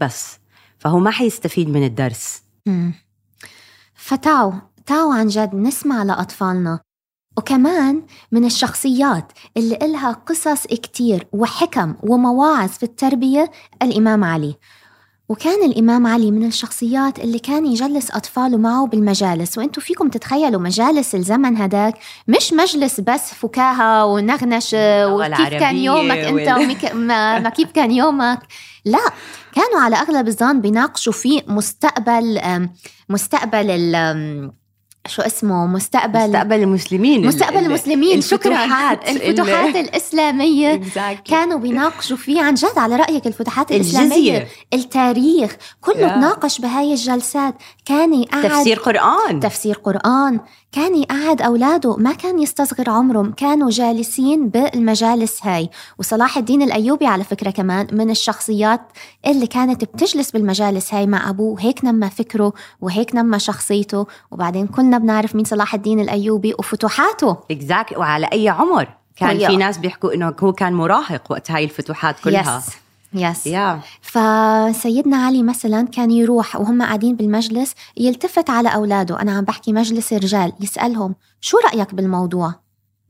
بس. 0.00 0.38
فهو 0.78 0.98
ما 0.98 1.10
حيستفيد 1.10 1.68
من 1.68 1.84
الدرس. 1.84 2.42
مم. 2.66 2.94
فتعوا 3.94 4.52
تعوا 4.86 5.14
عن 5.14 5.26
جد 5.26 5.54
نسمع 5.54 6.02
لأطفالنا. 6.02 6.80
وكمان 7.38 8.02
من 8.32 8.44
الشخصيات 8.44 9.32
اللي 9.56 9.74
إلها 9.82 10.12
قصص 10.12 10.66
كتير 10.66 11.26
وحكم 11.32 11.94
ومواعظ 12.02 12.68
في 12.68 12.82
التربية 12.82 13.50
الإمام 13.82 14.24
علي. 14.24 14.54
وكان 15.30 15.62
الإمام 15.70 16.06
علي 16.06 16.30
من 16.30 16.46
الشخصيات 16.46 17.18
اللي 17.18 17.38
كان 17.38 17.66
يجلس 17.66 18.10
أطفاله 18.10 18.56
معه 18.58 18.86
بالمجالس 18.86 19.58
وإنتوا 19.58 19.82
فيكم 19.82 20.08
تتخيلوا 20.08 20.60
مجالس 20.60 21.14
الزمن 21.14 21.56
هداك 21.56 21.94
مش 22.28 22.52
مجلس 22.52 23.00
بس 23.00 23.34
فكاهة 23.34 24.04
ونغنش 24.06 24.74
وكيف 24.74 25.48
كان 25.60 25.76
يومك 25.76 26.16
أنت 26.16 26.32
وال- 26.48 26.64
ومك... 26.64 26.92
ما... 26.94 27.38
ما 27.38 27.48
كيف 27.50 27.70
كان 27.72 27.90
يومك؟ 27.90 28.38
لا 28.84 28.98
كانوا 29.54 29.80
على 29.80 29.96
أغلب 29.96 30.28
الظن 30.28 30.60
بيناقشوا 30.60 31.12
في 31.12 31.42
مستقبل 31.46 32.40
مستقبل 33.08 33.70
شو 35.06 35.22
اسمه؟ 35.22 35.66
مستقبل. 35.66 36.28
مستقبل 36.28 36.56
المسلمين. 36.62 37.26
مستقبل 37.26 37.58
ال- 37.58 37.64
المسلمين. 37.64 38.20
شكرا. 38.20 38.52
الفتوحات 38.64 39.08
الفتوحات 39.08 39.76
الإسلامية 39.76 40.80
Exactly. 40.80 41.22
كانوا 41.30 41.58
بيناقشوا 41.58 42.16
فيه 42.16 42.42
عن 42.42 42.54
جد 42.54 42.78
على 42.78 42.96
رأيك 42.96 43.26
الفتوحات 43.26 43.72
الإسلامية 43.72 44.08
الجزية 44.38 44.46
التاريخ. 44.74 45.56
كله 45.80 46.08
Yeah. 46.08 46.14
تناقش 46.14 46.60
بهاي 46.60 46.90
الجلسات. 46.92 47.54
كان 47.84 48.14
يقعد 48.14 48.42
تفسير 48.48 48.78
قرآن. 48.78 49.40
تفسير 49.40 49.74
قرآن. 49.74 50.40
كان 50.72 50.96
يقعد 50.96 51.42
أولاده. 51.42 51.96
ما 51.96 52.12
كان 52.12 52.38
يستصغر 52.38 52.90
عمرهم. 52.90 53.32
كانوا 53.32 53.70
جالسين 53.70 54.48
بالمجالس 54.48 55.38
هاي. 55.42 55.70
وصلاح 55.98 56.36
الدين 56.36 56.62
الأيوبي 56.62 57.06
على 57.06 57.24
فكرة 57.24 57.50
كمان 57.50 57.86
من 57.92 58.10
الشخصيات 58.10 58.80
اللي 59.26 59.46
كانت 59.46 59.84
بتجلس 59.84 60.30
بالمجالس 60.30 60.94
هاي 60.94 61.06
مع 61.06 61.30
أبوه. 61.30 61.60
هيك 61.60 61.84
نمى 61.84 62.10
فكره 62.10 62.52
وهيك 62.80 63.14
نمى 63.14 63.38
شخصيته. 63.38 64.06
وبعدين 64.30 64.66
كلنا 64.90 64.98
بنعرف 64.98 65.34
مين 65.36 65.44
صلاح 65.44 65.74
الدين 65.74 66.00
الأيوبي 66.00 66.54
وفتوحاته. 66.58 67.36
exactly 67.50 67.98
وعلى 67.98 68.28
أي 68.32 68.48
عمر. 68.48 68.88
كان 69.16 69.36
و 69.36 69.38
yeah. 69.38 69.48
في 69.48 69.56
ناس 69.56 69.78
بيحكوا 69.78 70.14
إنه 70.14 70.34
هو 70.40 70.52
كان 70.52 70.72
مراهق 70.72 71.22
وقت 71.30 71.50
هاي 71.50 71.64
الفتوحات 71.64 72.20
كلها. 72.24 72.58
yes 72.58 72.76
yes 73.14 73.46
yeah 73.46 73.80
فسيدنا 74.00 75.16
علي 75.16 75.42
مثلا 75.42 75.88
كان 75.88 76.10
يروح 76.10 76.56
وهم 76.56 76.82
قاعدين 76.82 77.16
بالمجلس 77.16 77.74
يلتفت 77.96 78.50
على 78.50 78.74
أولاده. 78.74 79.22
أنا 79.22 79.32
عم 79.32 79.44
بحكي 79.44 79.72
مجلس 79.72 80.12
رجال 80.12 80.52
يسألهم 80.60 81.14
شو 81.40 81.58
رأيك 81.58 81.94
بالموضوع؟ 81.94 82.54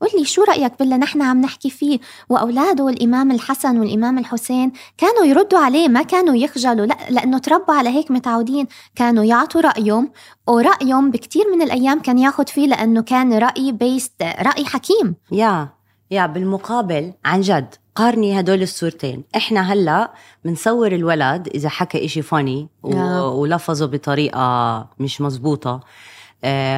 قل 0.01 0.19
لي 0.19 0.25
شو 0.25 0.43
رأيك 0.43 0.73
باللي 0.79 0.97
نحن 0.97 1.21
عم 1.21 1.41
نحكي 1.41 1.69
فيه؟ 1.69 1.99
وأولاده 2.29 2.89
الإمام 2.89 3.31
الحسن 3.31 3.79
والإمام 3.79 4.17
الحسين 4.17 4.71
كانوا 4.97 5.25
يردوا 5.25 5.59
عليه 5.59 5.87
ما 5.87 6.03
كانوا 6.03 6.35
يخجلوا 6.35 6.85
لا 6.85 6.97
لأنه 7.09 7.37
تربوا 7.37 7.73
على 7.73 7.89
هيك 7.89 8.11
متعودين 8.11 8.67
كانوا 8.95 9.23
يعطوا 9.23 9.61
رأيهم 9.61 10.11
ورأيهم 10.47 11.11
بكتير 11.11 11.43
من 11.55 11.61
الأيام 11.61 11.99
كان 11.99 12.17
ياخد 12.17 12.49
فيه 12.49 12.67
لأنه 12.67 13.01
كان 13.01 13.33
رأي 13.33 13.71
بيست 13.71 14.21
رأي 14.21 14.65
حكيم. 14.65 15.15
يا 15.31 15.69
يا 16.11 16.25
بالمقابل 16.25 17.13
عن 17.25 17.41
جد 17.41 17.75
قارني 17.95 18.39
هدول 18.39 18.61
الصورتين. 18.61 19.23
إحنا 19.35 19.73
هلأ 19.73 20.11
بنصور 20.45 20.91
الولد 20.91 21.47
إذا 21.47 21.69
حكى 21.69 22.05
إشي 22.05 22.21
فاني 22.21 22.69
يا. 22.85 23.21
ولفظه 23.21 23.85
بطريقة 23.85 24.87
مش 24.99 25.21
مزبوطة. 25.21 25.69
آه 25.69 25.81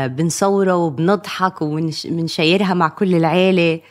بنصوره 0.08 0.76
وبنضحك 0.76 1.62
وبنشيرها 1.62 2.73
مع 2.73 2.88
كل 2.88 3.15
العيلة. 3.15 3.82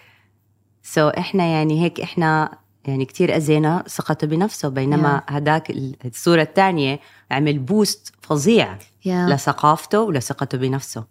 so 0.83 1.11
so 1.11 1.19
إحنا 1.19 1.45
يعني 1.45 1.83
هيك 1.83 2.01
إحنا 2.01 2.59
يعني 2.85 3.05
كتير 3.05 3.37
أذينا 3.37 3.85
ثقته 3.89 4.27
بنفسه 4.27 4.69
بينما 4.69 5.23
هداك 5.29 5.71
ال- 5.71 5.97
الصورة 6.05 6.43
الثانية 6.43 7.01
عمل 7.31 7.59
boost 7.59 8.13
فظيع 8.21 8.79
yeah 9.05 9.27
لثقافته 9.27 10.01
ولثقته 10.01 10.59
بنفسه. 10.59 11.05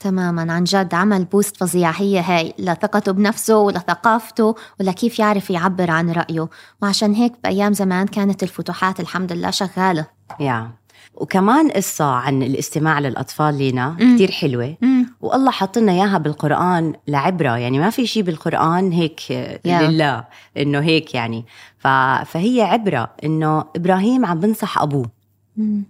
تماما 0.00 0.52
عن 0.52 0.64
جد 0.64 0.94
عمل 0.94 1.24
boost 1.24 1.56
فظيع. 1.56 1.90
هي 1.90 2.20
هاي 2.20 2.54
لثقته 2.58 3.12
بنفسه 3.12 3.58
ولثقافته 3.58 4.54
ولكيف 4.80 5.18
يعرف 5.18 5.50
يعبر 5.50 5.90
عن 5.90 6.10
رأيه. 6.10 6.48
وعشان 6.82 7.14
هيك 7.14 7.32
بأيام 7.44 7.72
زمان 7.72 8.06
كانت 8.06 8.42
الفتوحات 8.42 9.00
الحمد 9.00 9.32
لله 9.32 9.50
شغالة. 9.50 10.06
يا 10.40 10.70
وكمان 11.14 11.70
قصة 11.70 12.04
عن 12.04 12.42
الاستماع 12.42 12.98
للأطفال 12.98 13.58
لينا. 13.58 13.96
كتير 14.14 14.30
حلوة. 14.30 14.76
مم. 14.80 15.06
والله 15.20 15.50
حط 15.50 15.78
لنا 15.78 15.92
إياها 15.92 16.18
بالقرآن 16.18 16.94
لعبرة 17.08 17.58
يعني 17.58 17.78
ما 17.78 17.90
في 17.90 18.06
شيء 18.06 18.22
بالقرآن 18.22 18.92
هيك 18.92 19.20
Yeah. 19.20 19.66
لله 19.66 20.24
إنه 20.56 20.78
هيك 20.78 21.14
يعني. 21.14 21.44
ف... 21.78 21.86
فهي 22.26 22.62
عبرة 22.62 23.10
إنه 23.24 23.64
إبراهيم 23.76 24.24
عم 24.24 24.40
بنصح 24.40 24.78
أبوه. 24.78 25.10
مم. 25.56 25.82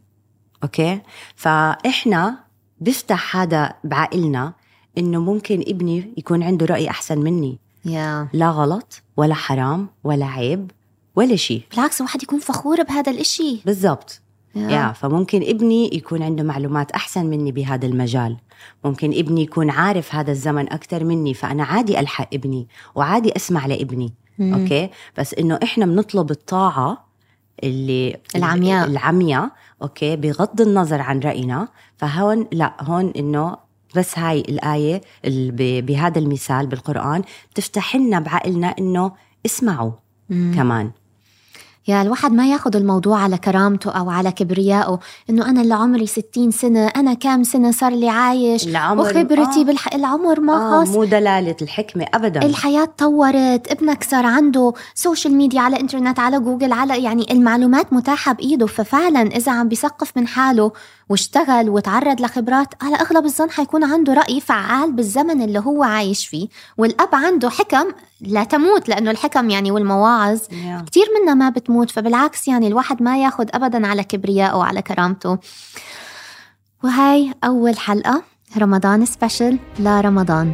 أوكي؟ 0.63 1.01
فإحنا 1.37 2.39
بفتح 2.81 3.37
هذا 3.37 3.75
بعقلنا 3.85 4.53
إنه 4.99 5.21
ممكن 5.21 5.65
ابني 5.69 6.15
يكون 6.17 6.43
عنده 6.43 6.67
رأي 6.67 6.91
أحسن 6.91 7.19
مني. 7.19 7.59
يا. 7.85 8.29
لا 8.33 8.51
غلط 8.51 9.03
ولا 9.17 9.35
حرام 9.35 9.89
ولا 10.05 10.27
عيب 10.27 10.71
ولا 11.17 11.37
شيء 11.37 11.63
بالعكس 11.71 12.01
الواحد 12.01 12.23
يكون 12.23 12.39
فخور 12.39 12.83
بهذا 12.83 13.13
الإشي. 13.13 13.61
بالضبط. 13.67 14.21
yeah. 14.55 14.71
yeah 14.71 14.93
فممكن 14.93 15.43
ابني 15.43 15.91
يكون 15.97 16.23
عنده 16.23 16.43
معلومات 16.43 16.91
أحسن 16.91 17.27
مني 17.27 17.53
بهذا 17.53 17.87
المجال 17.87 18.37
ممكن 18.85 19.11
ابني 19.13 19.43
يكون 19.43 19.71
عارف 19.71 20.15
هذا 20.15 20.31
الزمن 20.33 20.73
أكثر 20.73 21.05
مني 21.05 21.35
فأنا 21.35 21.65
عادي 21.65 22.01
ألحق 22.01 22.29
ابني 22.35 22.69
وعادي 22.95 23.37
أسمع 23.37 23.67
لابني 23.67 24.13
مم. 24.39 24.55
okay 24.55 24.91
بس 25.19 25.35
إنه 25.35 25.59
إحنا 25.63 25.87
بنطلب 25.87 26.31
الطاعة 26.31 27.07
اللي 27.65 28.17
العمياء. 28.37 28.87
العمياء 28.89 29.51
okay 29.83 30.17
بغض 30.17 30.61
النظر 30.61 31.01
عن 31.01 31.21
رأينا 31.21 31.69
فهون 31.97 32.47
لا 32.53 32.75
هون 32.81 33.13
إنه 33.17 33.57
بس 33.97 34.19
هاي 34.19 34.41
الآية 34.41 35.01
ال- 35.25 35.51
ب- 35.53 35.87
بهذا 35.87 36.19
المثال 36.19 36.67
بالقرآن 36.67 37.23
بتفتح 37.53 37.97
لنا 37.97 38.21
بعقلنا 38.21 38.67
إنه 38.79 39.13
اسمعوا 39.47 39.93
مم. 40.31 40.53
كمان 40.57 40.91
yeah 41.89 42.03
الواحد 42.03 42.33
ما 42.33 42.47
ياخد 42.47 42.77
الموضوع 42.77 43.19
على 43.23 43.39
كرامته 43.39 43.91
أو 43.91 44.11
على 44.11 44.33
كبريائه 44.33 45.01
إنه 45.31 45.51
أنا 45.51 45.63
اللي 45.63 45.75
عمري 45.75 46.07
60 46.07 46.51
سنة 46.51 46.87
أنا 46.87 47.15
كام 47.15 47.45
سنة 47.45 47.71
صار 47.71 47.93
لي 47.93 48.09
عايش 48.09 48.67
العمر 48.67 49.03
وخبرتي 49.03 49.61
آه. 49.61 49.65
بالح... 49.65 49.95
العمر 49.95 50.41
ما 50.41 50.53
آه 50.53 50.71
خاص 50.71 50.89
مو 50.89 51.05
دلالة 51.05 51.57
الحكمة 51.63 52.07
أبدا 52.15 52.43
الحياة 52.47 52.85
تطورت 52.85 53.73
ابنك 53.73 54.05
صار 54.05 54.27
عنده 54.27 54.73
social 54.95 55.35
media 55.35 55.61
على 55.61 55.81
انترنت 55.81 56.19
على 56.19 56.41
جوجل 56.41 56.73
على 56.73 57.03
يعني 57.03 57.33
المعلومات 57.33 57.93
متاحة 57.93 58.33
بإيده 58.33 58.67
ففعلا 58.67 59.23
إذا 59.23 59.53
عم 59.53 59.69
بيثقف 59.69 60.17
من 60.17 60.27
حاله 60.27 60.73
واشتغل 61.09 61.71
وتعرض 61.71 62.21
لخبرات 62.21 62.69
على 62.83 62.97
أغلب 62.97 63.25
الظن 63.25 63.51
حيكون 63.51 63.85
عنده 63.85 64.15
رأي 64.15 64.41
فعال 64.41 64.93
بالزمن 64.93 65.43
اللي 65.43 65.59
هو 65.59 65.83
عايش 65.83 66.27
فيه 66.27 66.49
والأب 66.79 67.15
عنده 67.15 67.51
حكم 67.51 67.85
لا 68.21 68.45
تموت 68.45 68.89
لأنه 68.89 69.11
الحكم 69.11 69.51
يعني 69.51 69.71
والمواعظ 69.71 70.41
يا. 70.53 70.85
كتير 70.87 71.05
منا 71.21 71.35
ما 71.35 71.51
بتموت 71.51 71.91
فبالعكس 71.91 72.49
يعني 72.49 72.67
الواحد 72.67 73.03
ما 73.03 73.23
ياخد 73.23 73.51
أبدا 73.55 73.87
على 73.87 74.05
كبريائه 74.05 74.55
وعلى 74.55 74.83
كرامته. 74.83 75.39
وهاي 76.85 77.35
أول 77.45 77.79
حلقة 77.79 78.23
رمضان 78.59 79.05
سبيشل 79.05 79.59
لا 79.79 80.01
رمضان. 80.01 80.53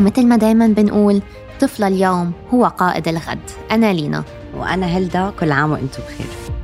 مثل 0.00 0.26
ما 0.26 0.36
دايما 0.36 0.66
بنقول 0.66 1.22
طفل 1.60 1.84
اليوم 1.84 2.32
هو 2.54 2.66
قائد 2.66 3.08
الغد. 3.08 3.50
أنا 3.70 3.92
لينا. 3.92 4.24
وأنا 4.56 4.86
هلدا 4.86 5.32
كل 5.40 5.52
عام 5.52 5.70
وأنتم 5.70 6.02
بخير. 6.02 6.57